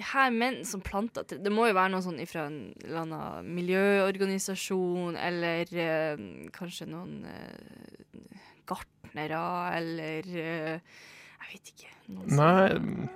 De 0.00 0.06
her 0.14 0.30
menn 0.32 0.62
som 0.64 0.80
planter 0.80 1.26
tre 1.28 1.36
Det 1.44 1.52
må 1.52 1.66
jo 1.68 1.76
være 1.76 1.92
noe 1.92 2.04
sånn 2.04 2.20
fra 2.30 2.46
en 2.48 2.60
eller 2.80 3.02
annen 3.02 3.50
miljøorganisasjon, 3.58 5.18
eller 5.20 5.72
eh, 5.76 6.22
kanskje 6.56 6.88
noen 6.88 7.26
eh, 7.28 8.38
gartnere, 8.70 9.42
eller 9.76 10.30
eh, 10.40 11.02
Jeg 11.40 11.50
vet 11.52 11.72
ikke. 11.74 11.92
Nei, 12.32 13.10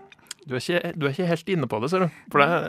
du 0.45 0.59
er, 0.59 0.61
ikke, 0.61 0.93
du 0.93 1.07
er 1.07 1.15
ikke 1.15 1.31
helt 1.31 1.55
inne 1.55 1.71
på 1.71 1.81
det, 1.81 1.91
ser 1.93 2.05
du. 2.05 2.21
For 2.29 2.43
det 2.43 2.49
er 2.53 2.69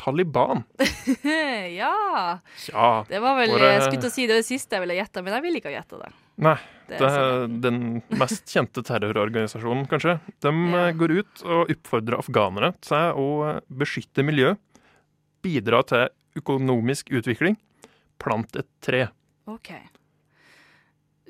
Taliban. 0.00 0.62
ja! 1.76 2.38
Ja. 2.72 2.88
Det 3.08 3.20
var 3.20 3.36
vel 3.36 3.52
bare- 3.52 3.72
Jeg 3.74 3.82
skulle 3.84 4.00
til 4.06 4.10
å 4.10 4.14
si 4.14 4.26
det, 4.30 4.38
det 4.40 4.46
siste 4.48 4.78
jeg 4.78 4.84
ville 4.86 4.96
gjette, 4.96 5.22
men 5.26 5.36
jeg 5.36 5.44
vil 5.44 5.58
ikke 5.60 5.68
ha 5.68 5.76
gjetta 5.76 6.00
det. 6.00 6.10
Nei, 6.40 6.54
Det 6.88 6.98
det 7.02 7.08
er 7.10 7.26
er 7.44 7.46
den 7.66 7.80
mest 8.16 8.48
kjente 8.48 8.80
terrororganisasjonen, 8.88 9.84
kanskje. 9.90 10.16
De 10.40 10.52
ja. 10.72 10.86
går 10.96 11.16
ut 11.20 11.44
og 11.44 11.72
oppfordrer 11.76 12.16
afghanere 12.22 12.72
til 12.80 13.20
å 13.20 13.28
eh, 13.50 13.60
beskytte 13.68 14.24
miljø, 14.24 14.54
bidra 15.44 15.82
til 15.84 16.08
økonomisk 16.40 17.12
utvikling, 17.12 17.58
plant 18.20 18.56
et 18.56 18.68
tre. 18.84 19.04
OK. 19.50 19.72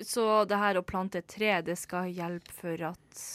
Så 0.00 0.44
det 0.48 0.56
her 0.62 0.78
å 0.80 0.86
plante 0.86 1.20
et 1.20 1.28
tre, 1.28 1.58
det 1.66 1.76
skal 1.80 2.08
hjelpe 2.14 2.54
for 2.56 2.86
at 2.94 3.26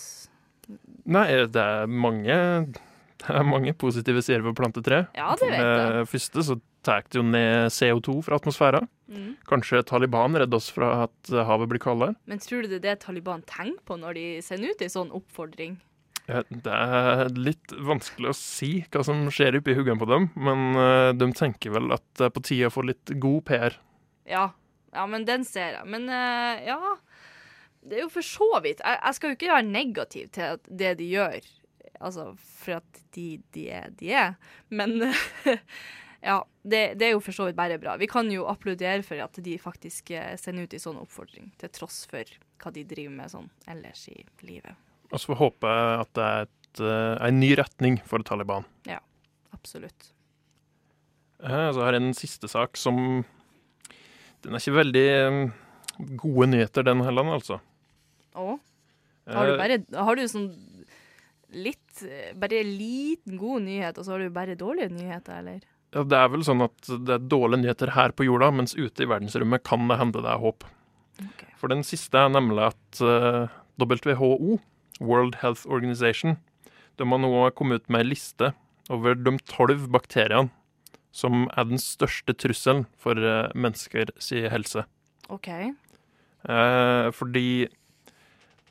Nei, 1.05 1.27
det 1.45 1.61
er 1.61 1.85
mange, 1.91 2.35
det 3.25 3.35
er 3.39 3.47
mange 3.47 3.73
positive 3.73 4.21
sider 4.25 4.45
ved 4.45 4.53
å 4.53 4.57
plante 4.57 4.83
tre. 4.85 5.05
Ja, 5.17 5.33
det 5.39 5.49
vet 5.51 5.59
jeg. 5.61 5.91
Det 5.99 6.11
første 6.13 6.45
så 6.49 6.59
tar 6.85 7.05
det 7.09 7.17
jo 7.17 7.25
ned 7.25 7.73
CO2 7.73 8.19
fra 8.27 8.37
atmosfæren. 8.39 8.87
Mm. 9.09 9.31
Kanskje 9.49 9.81
Taliban 9.85 10.37
redder 10.37 10.61
oss 10.61 10.69
fra 10.73 10.91
at 11.07 11.33
havet 11.49 11.69
blir 11.71 11.81
kaldere. 11.81 12.15
Men 12.29 12.41
tror 12.41 12.65
du 12.65 12.69
det 12.75 12.79
er 12.83 12.87
det 12.91 13.01
Taliban 13.05 13.43
tenker 13.49 13.81
på 13.85 13.97
når 14.01 14.17
de 14.17 14.25
sender 14.45 14.73
ut 14.73 14.85
en 14.85 14.93
sånn 14.93 15.13
oppfordring? 15.17 15.79
Ja, 16.25 16.41
Det 16.49 16.73
er 16.73 17.29
litt 17.37 17.73
vanskelig 17.85 18.31
å 18.31 18.37
si 18.37 18.69
hva 18.89 19.03
som 19.05 19.27
skjer 19.33 19.59
oppi 19.59 19.75
huggen 19.77 19.99
på 20.01 20.07
dem, 20.09 20.29
men 20.33 20.77
eh, 20.81 21.11
de 21.13 21.29
tenker 21.37 21.75
vel 21.75 21.93
at 21.93 22.05
det 22.17 22.29
er 22.29 22.33
på 22.33 22.45
tide 22.45 22.69
å 22.69 22.73
få 22.73 22.85
litt 22.87 23.13
god 23.21 23.43
PR. 23.45 23.77
Ja. 24.25 24.47
ja, 24.95 25.05
men 25.05 25.27
den 25.27 25.45
ser 25.45 25.77
jeg. 25.77 25.85
Men 25.85 26.09
eh, 26.09 26.65
ja 26.65 26.95
Det 27.85 27.99
er 27.99 28.07
jo 28.07 28.09
for 28.09 28.25
så 28.25 28.47
vidt 28.65 28.81
jeg, 28.81 28.97
jeg 28.97 29.17
skal 29.17 29.29
jo 29.29 29.37
ikke 29.37 29.51
være 29.51 29.67
negativ 29.69 30.31
til 30.33 30.57
det 30.65 30.95
de 30.97 31.11
gjør, 31.11 31.45
altså 32.05 32.29
for 32.37 32.77
at 32.79 33.01
de, 33.17 33.27
de 33.55 33.67
er 33.73 33.89
de 33.99 34.11
er, 34.13 34.35
men 34.69 34.95
ja. 36.25 36.39
Det, 36.65 36.79
det 36.97 37.05
er 37.05 37.11
jo 37.13 37.19
for 37.21 37.35
så 37.37 37.45
vidt 37.45 37.57
bare 37.59 37.77
bra. 37.77 37.93
Vi 38.01 38.07
kan 38.09 38.25
jo 38.33 38.47
applaudere 38.49 39.03
for 39.05 39.19
at 39.21 39.37
de 39.45 39.57
faktisk 39.61 40.09
eh, 40.17 40.31
sender 40.41 40.65
ut 40.65 40.73
en 40.73 40.81
sånn 40.81 40.97
oppfordring, 41.03 41.51
til 41.61 41.69
tross 41.75 41.99
for 42.09 42.25
hva 42.63 42.71
de 42.73 42.81
driver 42.89 43.13
med 43.13 43.29
sånn 43.29 43.51
ellers 43.69 44.07
i 44.09 44.17
livet. 44.47 44.73
Og 45.11 45.19
så 45.21 45.29
får 45.29 45.35
vi 45.35 45.41
håpe 45.43 45.73
at 45.99 46.09
det 46.17 46.25
er 46.25 46.47
et, 46.47 46.81
eh, 46.81 47.27
en 47.27 47.37
ny 47.43 47.51
retning 47.59 47.99
for 48.09 48.25
Taliban. 48.25 48.65
Ja, 48.89 48.97
absolutt. 49.53 50.09
Eh, 51.43 51.69
Så 51.75 51.83
har 51.85 51.93
jeg 51.93 52.01
en 52.01 52.17
siste 52.17 52.49
sak 52.49 52.77
som 52.79 52.97
Den 54.41 54.53
er 54.55 54.61
ikke 54.61 54.77
veldig 54.79 55.07
gode 56.21 56.47
nyheter, 56.49 56.83
den 56.85 57.01
heller, 57.05 57.29
altså. 57.37 57.59
Å? 58.35 58.57
Har 59.29 59.47
du 59.49 59.57
bare 59.57 59.77
Har 60.05 60.17
du 60.17 60.25
sånn 60.29 60.49
litt 61.55 62.03
Bare 62.35 62.59
liten 62.67 63.37
god 63.39 63.63
nyhet, 63.63 63.97
og 63.97 64.03
så 64.03 64.15
har 64.15 64.23
du 64.25 64.33
bare 64.35 64.57
dårlige 64.59 64.91
nyheter, 64.91 65.39
eller? 65.39 65.61
Ja, 65.95 66.03
det 66.03 66.17
er 66.19 66.31
vel 66.33 66.43
sånn 66.43 66.65
at 66.65 66.89
det 67.07 67.13
er 67.15 67.29
dårlige 67.31 67.61
nyheter 67.63 67.93
her 67.95 68.11
på 68.11 68.25
jorda, 68.27 68.49
mens 68.51 68.75
ute 68.75 69.05
i 69.05 69.07
verdensrommet 69.07 69.63
kan 69.63 69.87
det 69.87 69.95
hende 70.01 70.23
det 70.25 70.33
er 70.33 70.41
håp. 70.43 70.65
For 71.55 71.71
den 71.71 71.85
siste 71.87 72.19
er 72.19 72.33
nemlig 72.33 72.65
at 72.67 72.99
eh, 72.99 73.53
WHO, 73.79 74.57
World 74.99 75.39
Health 75.39 75.63
Organization, 75.71 76.35
de 76.99 77.07
har 77.07 77.23
nå 77.23 77.31
kommet 77.55 77.85
ut 77.85 77.89
med 77.91 78.03
ei 78.03 78.11
liste 78.11 78.51
over 78.91 79.15
de 79.15 79.37
tolv 79.47 79.87
bakteriene 79.91 80.51
som 81.15 81.45
er 81.55 81.69
den 81.69 81.79
største 81.79 82.35
trusselen 82.35 82.83
for 82.99 83.15
uh, 83.15 83.47
mennesker 83.55 84.11
sin 84.19 84.49
helse. 84.51 84.83
OK. 85.31 85.47
Eh, 86.45 87.07
fordi 87.15 87.67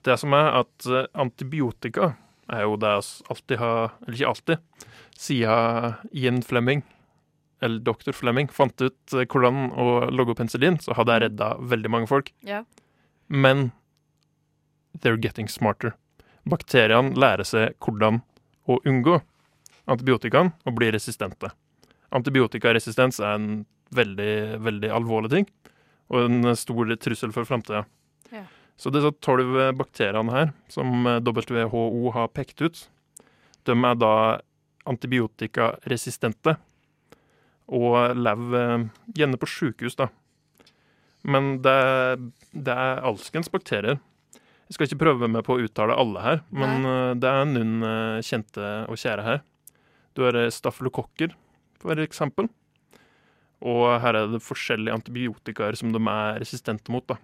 det 0.04 0.16
som 0.20 0.36
er 0.36 0.60
at 0.60 0.86
eh, 0.86 1.08
antibiotika 1.18 2.12
er 2.52 2.66
jo 2.66 2.76
det 2.80 2.92
vi 2.98 3.30
alltid 3.32 3.58
har 3.58 3.94
Eller 4.04 4.18
ikke 4.18 4.32
alltid. 4.32 4.88
Siden 5.16 5.94
Ian 6.12 6.42
Fleming, 6.42 6.82
eller 7.62 7.80
dr. 7.80 8.12
Fleming, 8.12 8.48
fant 8.52 8.80
ut 8.82 9.14
eh, 9.14 9.24
hvordan 9.30 9.70
å 9.72 10.10
logge 10.10 10.34
penicillin, 10.36 10.78
så 10.82 10.96
hadde 10.98 11.14
jeg 11.14 11.24
redda 11.28 11.54
veldig 11.60 11.90
mange 11.90 12.10
folk. 12.10 12.32
Ja. 12.44 12.64
Men 13.28 13.70
they're 15.00 15.20
getting 15.20 15.48
smarter. 15.48 15.94
Bakteriene 16.44 17.14
lærer 17.16 17.46
seg 17.48 17.78
hvordan 17.80 18.20
å 18.68 18.80
unngå 18.84 19.20
antibiotikaen 19.88 20.52
og 20.64 20.76
bli 20.76 20.90
resistente. 20.92 21.52
Antibiotikaresistens 22.14 23.20
er 23.22 23.38
en 23.38 23.48
veldig, 23.94 24.60
veldig 24.64 24.90
alvorlig 24.96 25.30
ting, 25.32 25.48
og 26.12 26.26
en 26.26 26.56
stor 26.58 26.92
trussel 27.00 27.32
for 27.34 27.48
framtida. 27.48 27.84
Ja. 28.34 28.44
Så 28.80 28.90
disse 28.90 29.12
tolv 29.22 29.54
bakteriene 29.78 30.34
her, 30.34 30.52
som 30.72 31.06
WHO 31.06 32.10
har 32.14 32.32
pekt 32.34 32.62
ut, 32.64 32.80
de 33.64 33.76
er 33.76 33.98
da 34.00 34.14
antibiotikaresistente 34.90 36.56
og 37.72 38.18
lever 38.18 38.88
gjerne 39.16 39.38
på 39.40 39.48
sykehus, 39.48 39.96
da. 39.96 40.10
Men 41.24 41.62
det, 41.64 41.78
det 42.52 42.74
er 42.74 43.06
alskens 43.08 43.48
bakterier. 43.52 43.96
Jeg 44.68 44.76
skal 44.76 44.88
ikke 44.88 45.00
prøve 45.00 45.28
meg 45.30 45.44
på 45.46 45.56
å 45.56 45.64
uttale 45.64 45.96
alle 45.96 46.24
her, 46.24 46.42
men 46.52 46.84
Nei. 46.84 46.98
det 47.20 47.30
er 47.30 47.48
noen 47.48 47.88
eh, 47.88 48.24
kjente 48.24 48.68
og 48.90 49.00
kjære 49.00 49.24
her. 49.24 49.40
Du 50.16 50.24
har 50.26 50.36
staffelokokker, 50.52 51.32
for 51.80 52.00
eksempel. 52.04 52.50
Og 53.64 53.86
her 54.02 54.18
er 54.18 54.28
det 54.34 54.42
forskjellige 54.44 54.98
antibiotikaer 54.98 55.76
som 55.80 55.92
de 55.94 56.00
er 56.00 56.40
resistente 56.42 56.92
mot. 56.92 57.06
da. 57.08 57.16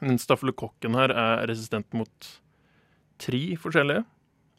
Den 0.00 0.20
stafylokokken 0.20 0.96
her 0.98 1.14
er 1.14 1.46
resistent 1.50 1.92
mot 1.96 2.32
tre 3.22 3.42
forskjellige, 3.60 4.04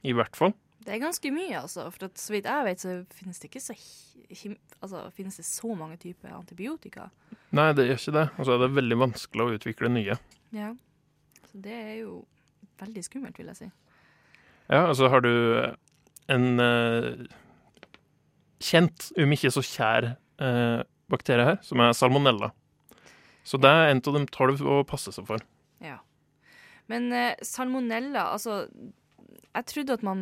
i 0.08 0.15
hvert 0.17 0.38
fall. 0.38 0.56
Det 0.88 0.95
er 0.95 1.04
ganske 1.04 1.32
mye, 1.36 1.60
altså. 1.60 1.89
For 1.91 2.08
at, 2.08 2.19
så 2.21 2.34
vidt 2.34 2.47
jeg 2.47 2.65
vet, 2.67 2.84
så 2.84 2.93
finnes 3.13 3.41
det 3.41 3.50
ikke 3.50 3.63
så 3.63 3.76
altså, 4.80 5.02
finnes 5.15 5.39
det 5.39 5.45
så 5.47 5.73
mange 5.76 5.97
typer 6.00 6.32
antibiotika. 6.36 7.10
Nei, 7.56 7.71
det 7.76 7.89
gjør 7.89 8.00
ikke 8.00 8.15
det. 8.15 8.26
Og 8.38 8.47
så 8.47 8.56
er 8.56 8.63
det 8.63 8.76
veldig 8.78 9.00
vanskelig 9.04 9.43
å 9.43 9.58
utvikle 9.58 9.91
nye. 9.91 10.15
Ja. 10.56 10.71
Så 11.50 11.62
det 11.63 11.76
er 11.76 11.95
jo 12.02 12.21
veldig 12.80 13.04
skummelt, 13.06 13.39
vil 13.39 13.52
jeg 13.52 13.60
si. 13.60 13.69
Ja, 14.67 14.86
altså 14.86 15.10
har 15.12 15.23
du 15.23 15.32
en 16.32 16.47
eh, 16.60 17.28
kjent, 18.63 19.12
om 19.19 19.36
ikke 19.36 19.52
så 19.56 19.63
kjær, 19.63 20.13
eh, 20.43 20.80
bakterie 21.12 21.52
her, 21.52 21.60
som 21.63 21.84
er 21.84 21.95
salmonella. 21.95 22.52
Så 23.47 23.60
det 23.63 23.71
er 23.71 23.93
en 23.93 24.01
av 24.03 24.17
de 24.17 24.25
tolv 24.36 24.60
å 24.67 24.81
passe 24.88 25.13
seg 25.15 25.27
for. 25.29 25.43
Ja. 25.83 26.01
Men 26.91 27.10
eh, 27.15 27.36
salmonella, 27.43 28.29
altså 28.36 28.65
Jeg 29.55 29.65
trodde 29.71 29.95
at 29.97 30.03
man 30.07 30.19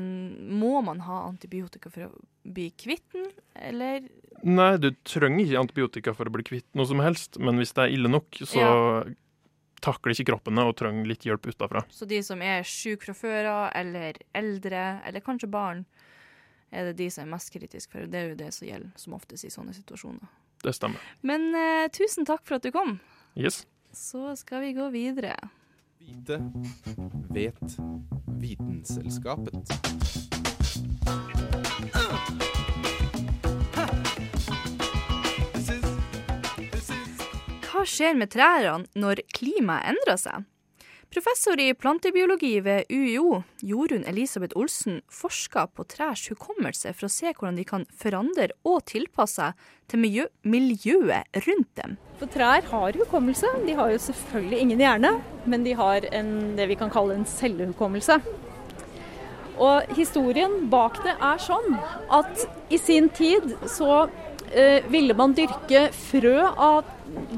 Må 0.60 0.80
man 0.86 1.04
ha 1.06 1.20
antibiotika 1.28 1.92
for 1.94 2.08
å 2.08 2.10
bli 2.46 2.70
kvitt 2.78 3.06
den, 3.14 3.28
eller 3.56 4.06
Nei, 4.46 4.72
du 4.82 4.90
trenger 5.08 5.46
ikke 5.46 5.62
antibiotika 5.62 6.14
for 6.18 6.30
å 6.30 6.34
bli 6.34 6.44
kvitt 6.46 6.68
noe 6.78 6.86
som 6.90 7.00
helst, 7.02 7.40
men 7.42 7.58
hvis 7.62 7.72
det 7.74 7.86
er 7.86 7.94
ille 7.96 8.10
nok, 8.12 8.36
så 8.46 8.60
Ja. 8.62 9.04
takler 9.82 10.14
ikke 10.14 10.28
kroppen 10.32 10.60
det 10.60 10.66
og 10.68 10.76
trenger 10.78 11.08
litt 11.08 11.24
hjelp 11.26 11.48
utafra. 11.50 11.82
Så 11.90 12.06
de 12.10 12.20
som 12.26 12.42
er 12.42 12.62
syke 12.68 13.06
fra 13.08 13.16
før 13.18 13.48
av, 13.50 13.64
eller 13.80 14.20
eldre, 14.36 14.84
eller 15.08 15.24
kanskje 15.26 15.50
barn, 15.50 15.86
er 16.72 16.90
det 16.92 16.98
de 17.00 17.10
som 17.10 17.24
er 17.26 17.32
mest 17.32 17.54
kritiske 17.56 17.90
for. 17.96 18.06
Det 18.12 18.20
er 18.20 18.30
jo 18.34 18.38
det 18.44 18.52
som 18.54 18.68
gjelder 18.68 18.92
som 19.02 19.14
oftest 19.18 19.46
i 19.48 19.54
sånne 19.54 19.74
situasjoner. 19.74 20.28
Det 20.66 20.74
stemmer. 20.76 21.00
Men 21.24 21.48
eh, 21.56 21.88
tusen 21.96 22.26
takk 22.28 22.44
for 22.46 22.60
at 22.60 22.66
du 22.68 22.72
kom. 22.76 23.00
Yes. 23.36 23.68
Så 23.92 24.36
skal 24.36 24.62
vi 24.62 24.74
gå 24.74 24.90
videre. 24.90 25.36
Vite 26.00 26.40
vet 27.36 27.78
Vitenselskapet. 28.40 29.72
Hva 37.66 37.84
skjer 37.84 38.16
med 38.16 38.32
trærne 38.32 38.88
når 38.96 39.20
klimaet 39.36 39.92
endrer 39.92 40.20
seg? 40.22 40.48
Professor 41.12 41.60
i 41.60 41.74
plantebiologi 41.76 42.58
ved 42.64 42.88
UiO, 42.92 43.44
Jorunn 43.64 44.08
Elisabeth 44.08 44.56
Olsen, 44.56 45.02
forsker 45.12 45.68
på 45.76 45.84
trærs 45.92 46.26
hukommelse 46.32 46.96
for 46.96 47.08
å 47.08 47.12
se 47.12 47.36
hvordan 47.36 47.60
de 47.60 47.68
kan 47.68 47.86
forandre 48.00 48.50
og 48.64 48.82
tilpasse 48.92 49.52
seg 49.52 49.72
til 49.92 50.04
miljø 50.08 50.28
miljøet 50.44 51.46
rundt 51.46 51.72
dem. 51.80 52.00
For 52.16 52.32
trær 52.32 52.64
har 52.72 52.96
hukommelse. 52.96 53.50
De 53.66 53.76
har 53.76 53.92
jo 53.92 54.00
selvfølgelig 54.00 54.60
ingen 54.64 54.84
hjerne, 54.86 55.12
men 55.46 55.66
de 55.66 55.74
har 55.76 56.08
en, 56.16 56.30
det 56.56 56.70
vi 56.72 56.78
kan 56.80 56.92
kalle 56.94 57.18
en 57.18 57.28
cellehukommelse. 57.28 58.20
Og 59.56 59.96
historien 59.96 60.66
bak 60.72 61.02
det 61.04 61.16
er 61.16 61.40
sånn 61.40 61.76
at 62.14 62.46
i 62.72 62.80
sin 62.80 63.08
tid 63.16 63.54
så 63.72 64.06
eh, 64.52 64.84
ville 64.92 65.16
man 65.16 65.36
dyrke 65.36 65.90
frø 65.96 66.38
av 66.44 66.88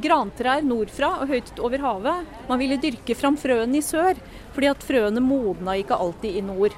grantrær 0.02 0.66
nordfra 0.66 1.12
og 1.22 1.34
høyt 1.34 1.62
over 1.62 1.84
havet. 1.86 2.34
Man 2.50 2.62
ville 2.62 2.82
dyrke 2.82 3.18
fram 3.18 3.38
frøene 3.38 3.82
i 3.82 3.86
sør, 3.86 4.18
fordi 4.56 4.72
at 4.72 4.86
frøene 4.86 5.22
modna 5.22 5.78
ikke 5.78 5.98
alltid 5.98 6.38
i 6.38 6.46
nord. 6.46 6.78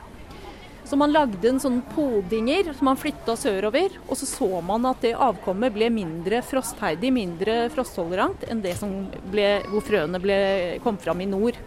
Så 0.89 0.97
man 0.97 1.12
lagde 1.13 1.45
en 1.45 1.60
sånn 1.62 1.84
podinger 1.91 2.71
som 2.73 2.88
man 2.89 2.97
flytta 2.97 3.36
sørover, 3.38 3.93
og 4.08 4.17
så 4.17 4.25
så 4.25 4.47
man 4.65 4.88
at 4.89 5.04
det 5.06 5.12
avkommet 5.13 5.75
ble 5.75 5.91
mindre 5.93 6.39
frostheidig, 6.41 7.12
mindre 7.13 7.58
frosttolerant 7.69 8.47
enn 8.49 8.63
det 8.63 8.73
som 8.80 9.04
ble, 9.30 9.60
hvor 9.69 9.86
frøene 9.86 10.21
ble, 10.23 10.38
kom 10.82 10.97
fram 10.97 11.21
i 11.21 11.28
nord. 11.30 11.60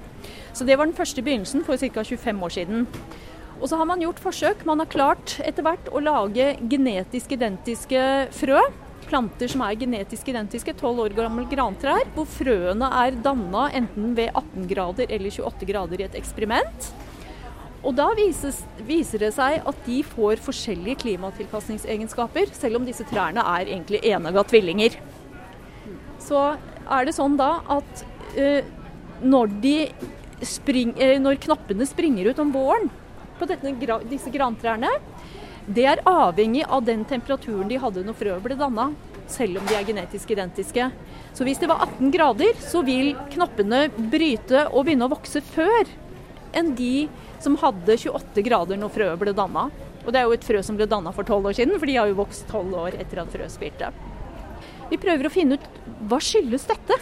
Så 0.50 0.66
det 0.66 0.74
var 0.74 0.90
den 0.90 0.96
første 0.96 1.22
begynnelsen 1.22 1.62
for 1.62 1.78
ca. 1.78 2.02
25 2.02 2.42
år 2.48 2.54
siden. 2.56 2.88
Og 3.60 3.68
så 3.70 3.78
har 3.78 3.86
man 3.86 4.02
gjort 4.02 4.18
forsøk. 4.24 4.66
Man 4.66 4.82
har 4.82 4.90
klart 4.90 5.36
etter 5.46 5.62
hvert 5.62 5.92
å 5.94 6.02
lage 6.02 6.56
genetisk 6.66 7.36
identiske 7.38 8.02
frø. 8.34 8.58
Planter 9.06 9.54
som 9.54 9.62
er 9.62 9.78
genetisk 9.78 10.32
identiske, 10.34 10.74
12 10.74 11.06
år 11.06 11.14
gamle 11.14 11.46
grantrær, 11.46 12.10
hvor 12.16 12.26
frøene 12.26 12.90
er 13.04 13.22
danna 13.22 13.68
enten 13.70 14.18
ved 14.18 14.34
18 14.34 14.66
grader 14.74 15.06
eller 15.14 15.30
28 15.30 15.70
grader 15.70 16.02
i 16.02 16.10
et 16.10 16.18
eksperiment. 16.18 16.90
Og 17.82 17.96
da 17.98 18.06
vises, 18.14 18.60
viser 18.86 19.24
det 19.24 19.32
seg 19.34 19.64
at 19.66 19.78
de 19.86 19.98
får 20.06 20.42
forskjellige 20.44 21.00
klimatilpasningsegenskaper, 21.02 22.52
selv 22.54 22.78
om 22.78 22.86
disse 22.86 23.06
trærne 23.10 23.42
er 23.56 23.66
egentlig 23.66 24.02
enegga 24.06 24.44
tvillinger. 24.46 24.98
Så 26.22 26.44
er 26.86 27.06
det 27.06 27.16
sånn 27.16 27.34
da 27.40 27.56
at 27.74 28.04
eh, 28.38 28.62
når, 29.22 29.56
de 29.64 29.76
spring, 30.46 30.94
eh, 30.94 31.18
når 31.22 31.40
knappene 31.42 31.86
springer 31.88 32.30
ut 32.30 32.42
om 32.42 32.52
våren 32.54 32.86
på 33.40 33.48
dette, 33.50 33.74
disse 34.10 34.30
grantrærne, 34.30 34.92
det 35.66 35.86
er 35.86 36.02
avhengig 36.06 36.62
av 36.66 36.84
den 36.86 37.02
temperaturen 37.06 37.70
de 37.70 37.78
hadde 37.82 38.02
når 38.06 38.18
frøet 38.18 38.46
ble 38.46 38.58
danna, 38.58 38.92
selv 39.30 39.58
om 39.58 39.66
de 39.66 39.74
er 39.78 39.86
genetisk 39.86 40.30
identiske. 40.34 40.88
Så 41.34 41.46
hvis 41.46 41.58
det 41.62 41.70
var 41.70 41.82
18 41.86 42.14
grader, 42.14 42.54
så 42.62 42.82
vil 42.86 43.14
knappene 43.34 43.86
bryte 44.12 44.66
og 44.70 44.86
begynne 44.86 45.06
å 45.06 45.14
vokse 45.14 45.42
før 45.52 45.90
enn 46.56 46.74
de 46.78 47.08
som 47.42 47.56
hadde 47.60 47.96
28 47.98 48.44
grader 48.46 48.80
når 48.80 48.92
frøet 48.94 49.20
ble 49.20 49.34
danna. 49.36 49.68
Og 50.02 50.10
det 50.10 50.20
er 50.20 50.26
jo 50.26 50.36
et 50.36 50.46
frø 50.46 50.62
som 50.66 50.78
ble 50.78 50.88
danna 50.90 51.12
for 51.14 51.26
12 51.26 51.50
år 51.50 51.56
siden, 51.58 51.78
for 51.78 51.88
de 51.88 51.96
har 51.98 52.10
jo 52.10 52.18
vokst 52.18 52.48
12 52.50 52.76
år 52.84 52.98
etter 52.98 53.22
at 53.22 53.32
frøet 53.32 53.54
spirte. 53.54 53.92
Vi 54.90 55.00
prøver 55.00 55.28
å 55.28 55.32
finne 55.32 55.56
ut 55.56 55.82
hva 56.10 56.18
skyldes 56.20 56.66
dette? 56.68 56.98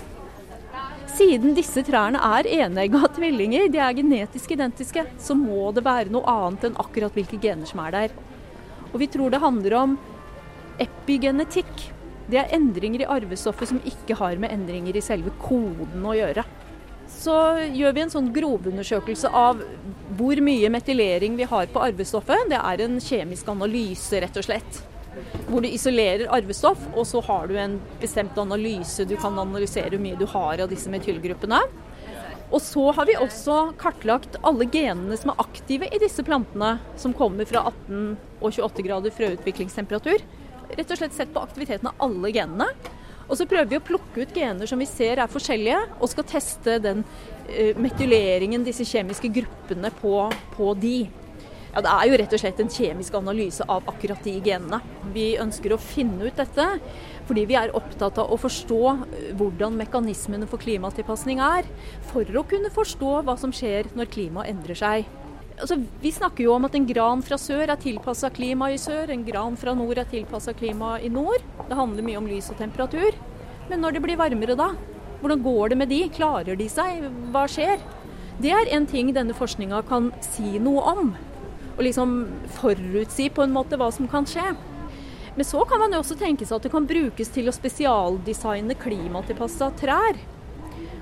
Siden 1.10 1.56
disse 1.56 1.82
trærne 1.84 2.20
er 2.38 2.46
enegga 2.64 3.08
tvillinger, 3.16 3.66
de 3.72 3.80
er 3.82 3.96
genetisk 3.98 4.52
identiske, 4.54 5.04
så 5.18 5.34
må 5.36 5.72
det 5.74 5.84
være 5.84 6.12
noe 6.14 6.28
annet 6.30 6.68
enn 6.68 6.78
akkurat 6.80 7.16
hvilke 7.16 7.40
gener 7.42 7.68
som 7.68 7.82
er 7.82 7.96
der. 7.96 8.14
Og 8.92 9.00
vi 9.02 9.08
tror 9.10 9.32
det 9.32 9.42
handler 9.42 9.76
om 9.80 9.96
epigenetikk. 10.80 11.88
Det 12.30 12.38
er 12.38 12.54
endringer 12.54 13.02
i 13.02 13.10
arvestoffet 13.10 13.72
som 13.72 13.82
ikke 13.86 14.16
har 14.20 14.38
med 14.40 14.54
endringer 14.54 14.96
i 14.96 15.02
selve 15.04 15.34
koden 15.42 16.06
å 16.06 16.14
gjøre. 16.14 16.44
Så 17.20 17.34
gjør 17.76 17.92
vi 17.92 18.00
en 18.00 18.12
sånn 18.12 18.30
grovundersøkelse 18.32 19.28
av 19.36 19.58
hvor 20.16 20.40
mye 20.40 20.70
metylering 20.72 21.34
vi 21.36 21.48
har 21.50 21.68
på 21.68 21.82
arvestoffet. 21.84 22.48
Det 22.48 22.56
er 22.56 22.82
en 22.86 22.96
kjemisk 23.04 23.50
analyse, 23.52 24.22
rett 24.24 24.38
og 24.40 24.46
slett. 24.46 24.78
Hvor 25.50 25.60
du 25.60 25.68
isolerer 25.68 26.30
arvestoff, 26.32 26.80
og 26.94 27.04
så 27.08 27.20
har 27.26 27.50
du 27.50 27.58
en 27.60 27.76
bestemt 28.00 28.38
analyse. 28.40 29.04
Du 29.04 29.18
kan 29.20 29.36
analysere 29.42 29.92
hvor 29.92 30.04
mye 30.06 30.16
du 30.16 30.24
har 30.32 30.64
av 30.64 30.72
disse 30.72 30.92
metylgruppene. 30.92 31.60
Og 32.50 32.62
så 32.64 32.86
har 32.96 33.06
vi 33.06 33.18
også 33.20 33.58
kartlagt 33.78 34.38
alle 34.46 34.66
genene 34.72 35.18
som 35.20 35.34
er 35.34 35.42
aktive 35.44 35.90
i 35.92 36.00
disse 36.02 36.24
plantene, 36.26 36.78
som 36.98 37.12
kommer 37.14 37.46
fra 37.46 37.66
18 37.68 38.16
og 38.40 38.48
28 38.48 38.86
grader 38.86 39.14
frøutviklingstemperatur. 39.14 40.24
Rett 40.72 40.88
og 40.88 40.98
slett 40.98 41.14
sett 41.14 41.34
på 41.34 41.44
aktiviteten 41.44 41.92
av 41.92 42.08
alle 42.08 42.32
genene. 42.34 42.70
Og 43.30 43.38
så 43.38 43.46
prøver 43.46 43.70
vi 43.70 43.78
å 43.78 43.84
plukke 43.86 44.24
ut 44.24 44.34
gener 44.34 44.66
som 44.66 44.80
vi 44.82 44.88
ser 44.90 45.22
er 45.22 45.30
forskjellige, 45.30 45.78
og 46.02 46.10
skal 46.10 46.26
teste 46.26 46.80
den 46.82 47.04
uh, 47.06 47.78
metyleringen, 47.78 48.66
disse 48.66 48.86
kjemiske 48.88 49.30
gruppene, 49.32 49.92
på, 50.00 50.24
på 50.56 50.74
de. 50.82 50.98
Ja, 51.70 51.82
Det 51.86 51.90
er 51.92 52.08
jo 52.08 52.16
rett 52.18 52.32
og 52.34 52.42
slett 52.42 52.60
en 52.64 52.72
kjemisk 52.74 53.14
analyse 53.14 53.62
av 53.70 53.86
akkurat 53.92 54.24
de 54.26 54.34
genene. 54.42 54.80
Vi 55.14 55.36
ønsker 55.38 55.76
å 55.76 55.78
finne 55.78 56.26
ut 56.26 56.42
dette 56.42 56.66
fordi 57.28 57.44
vi 57.46 57.54
er 57.54 57.70
opptatt 57.78 58.16
av 58.18 58.32
å 58.34 58.38
forstå 58.40 58.80
hvordan 59.38 59.76
mekanismene 59.78 60.48
for 60.50 60.58
klimatilpasning 60.58 61.38
er, 61.38 61.68
for 62.10 62.26
å 62.26 62.42
kunne 62.50 62.72
forstå 62.74 63.20
hva 63.22 63.36
som 63.38 63.54
skjer 63.54 63.92
når 63.94 64.10
klimaet 64.10 64.50
endrer 64.50 64.80
seg. 64.80 65.19
Altså, 65.60 65.76
vi 66.00 66.12
snakker 66.14 66.46
jo 66.46 66.54
om 66.54 66.64
at 66.64 66.76
en 66.76 66.86
gran 66.88 67.20
fra 67.24 67.36
sør 67.40 67.68
er 67.68 67.80
tilpassa 67.80 68.30
klima 68.32 68.70
i 68.72 68.78
sør, 68.80 69.10
en 69.12 69.26
gran 69.26 69.58
fra 69.60 69.74
nord 69.76 69.98
er 70.00 70.08
tilpassa 70.08 70.54
klima 70.56 70.94
i 71.04 71.10
nord. 71.12 71.44
Det 71.68 71.76
handler 71.76 72.06
mye 72.06 72.20
om 72.20 72.28
lys 72.30 72.48
og 72.52 72.56
temperatur. 72.62 73.16
Men 73.68 73.84
når 73.84 73.96
det 73.96 74.02
blir 74.06 74.20
varmere 74.20 74.56
da? 74.58 74.70
Hvordan 75.20 75.42
går 75.44 75.72
det 75.72 75.78
med 75.82 75.92
de? 75.92 76.00
Klarer 76.16 76.56
de 76.56 76.68
seg? 76.72 77.04
Hva 77.34 77.44
skjer? 77.50 77.82
Det 78.40 78.54
er 78.56 78.70
en 78.72 78.86
ting 78.88 79.12
denne 79.12 79.36
forskninga 79.36 79.82
kan 79.90 80.08
si 80.24 80.56
noe 80.64 80.80
om. 80.94 81.12
Og 81.76 81.84
liksom 81.84 82.14
forutsi 82.56 83.28
på 83.28 83.44
en 83.44 83.52
måte 83.52 83.76
hva 83.76 83.90
som 83.92 84.08
kan 84.08 84.24
skje. 84.28 84.54
Men 85.36 85.46
så 85.46 85.62
kan 85.68 85.82
man 85.82 85.92
jo 85.92 86.00
også 86.00 86.16
tenke 86.18 86.48
seg 86.48 86.56
at 86.56 86.66
det 86.66 86.72
kan 86.72 86.88
brukes 86.88 87.30
til 87.34 87.50
å 87.50 87.54
spesialdesigne 87.54 88.78
klimatilpassa 88.80 89.70
trær. 89.78 90.18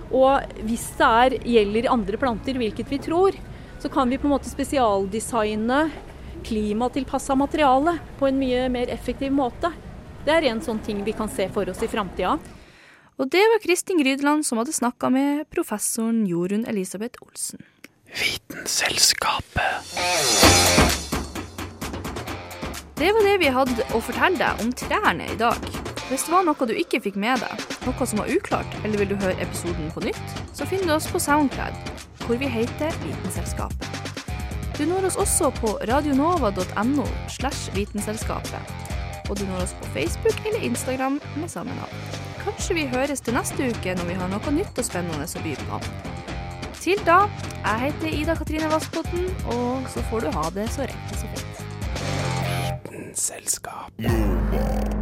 Og 0.08 0.58
hvis 0.66 0.88
det 0.98 1.08
er, 1.22 1.38
gjelder 1.54 1.90
andre 1.92 2.20
planter, 2.20 2.58
hvilket 2.58 2.90
vi 2.90 3.00
tror, 3.06 3.38
så 3.78 3.88
kan 3.88 4.10
vi 4.10 4.18
på 4.18 4.26
en 4.26 4.34
måte 4.34 4.50
spesialdesigne 4.50 5.90
klimatilpassa 6.44 7.34
materiale 7.34 7.98
på 8.18 8.26
en 8.28 8.38
mye 8.38 8.68
mer 8.72 8.90
effektiv 8.90 9.32
måte. 9.32 9.72
Det 10.24 10.34
er 10.34 10.50
en 10.50 10.62
sånn 10.62 10.80
ting 10.84 11.02
vi 11.06 11.14
kan 11.16 11.30
se 11.30 11.48
for 11.52 11.68
oss 11.70 11.82
i 11.82 11.90
framtida. 11.90 12.38
Og 13.18 13.30
det 13.30 13.42
var 13.50 13.62
Kristin 13.62 13.98
Grydeland 13.98 14.46
som 14.46 14.60
hadde 14.60 14.72
snakka 14.72 15.10
med 15.10 15.48
professoren 15.50 16.24
Jorunn 16.26 16.66
Elisabeth 16.70 17.22
Olsen. 17.22 17.62
Vitenselskapet. 18.14 19.94
Det 22.98 23.12
var 23.14 23.26
det 23.26 23.36
vi 23.38 23.50
hadde 23.54 23.84
å 23.94 24.00
fortelle 24.02 24.38
deg 24.38 24.62
om 24.62 24.72
trærne 24.74 25.26
i 25.30 25.36
dag. 25.38 25.58
Hvis 26.08 26.24
det 26.24 26.32
var 26.32 26.46
noe 26.46 26.66
du 26.66 26.72
ikke 26.74 27.02
fikk 27.04 27.18
med 27.20 27.42
deg, 27.42 27.66
noe 27.84 28.06
som 28.08 28.22
var 28.22 28.30
uklart, 28.32 28.78
eller 28.82 29.02
vil 29.02 29.12
du 29.12 29.18
høre 29.20 29.36
episoden 29.44 29.90
på 29.94 30.06
nytt, 30.06 30.38
så 30.56 30.66
finner 30.66 30.88
du 30.88 30.94
oss 30.96 31.10
på 31.12 31.20
Soundcloud, 31.22 31.76
hvor 32.28 32.36
vi 32.36 32.48
heter 32.52 32.92
Vitenselskapet. 33.00 33.88
Du 34.78 34.84
når 34.84 35.06
oss 35.08 35.16
også 35.16 35.48
på 35.56 35.78
radionova.no 35.88 37.06
slash 37.28 37.74
Vitenselskapet. 37.74 38.60
Og 39.30 39.38
du 39.38 39.44
når 39.48 39.62
oss 39.62 39.72
på 39.80 39.84
Facebook 39.94 40.46
eller 40.46 40.60
Instagram 40.60 41.20
med 41.36 41.48
samme 41.48 41.70
navn. 41.80 41.96
Kanskje 42.44 42.74
vi 42.74 42.86
høres 42.92 43.20
til 43.24 43.34
neste 43.34 43.70
uke 43.72 43.94
når 43.96 44.10
vi 44.10 44.18
har 44.20 44.28
noe 44.28 44.54
nytt 44.60 44.78
og 44.78 44.84
spennende 44.84 45.24
å 45.24 45.44
by 45.44 45.56
på. 45.64 45.80
Til 46.78 47.00
da, 47.08 47.22
jeg 47.64 47.80
heter 47.86 48.20
Ida 48.20 48.36
Katrine 48.36 48.68
Vassbotn, 48.70 49.24
og 49.56 49.88
så 49.92 50.04
får 50.12 50.28
du 50.28 50.32
ha 50.36 50.44
det 50.54 50.68
så 50.76 50.86
rett 50.88 51.16
og 51.16 51.24
så 51.24 51.32
fint. 51.32 51.66
Vitenselskap. 52.92 54.96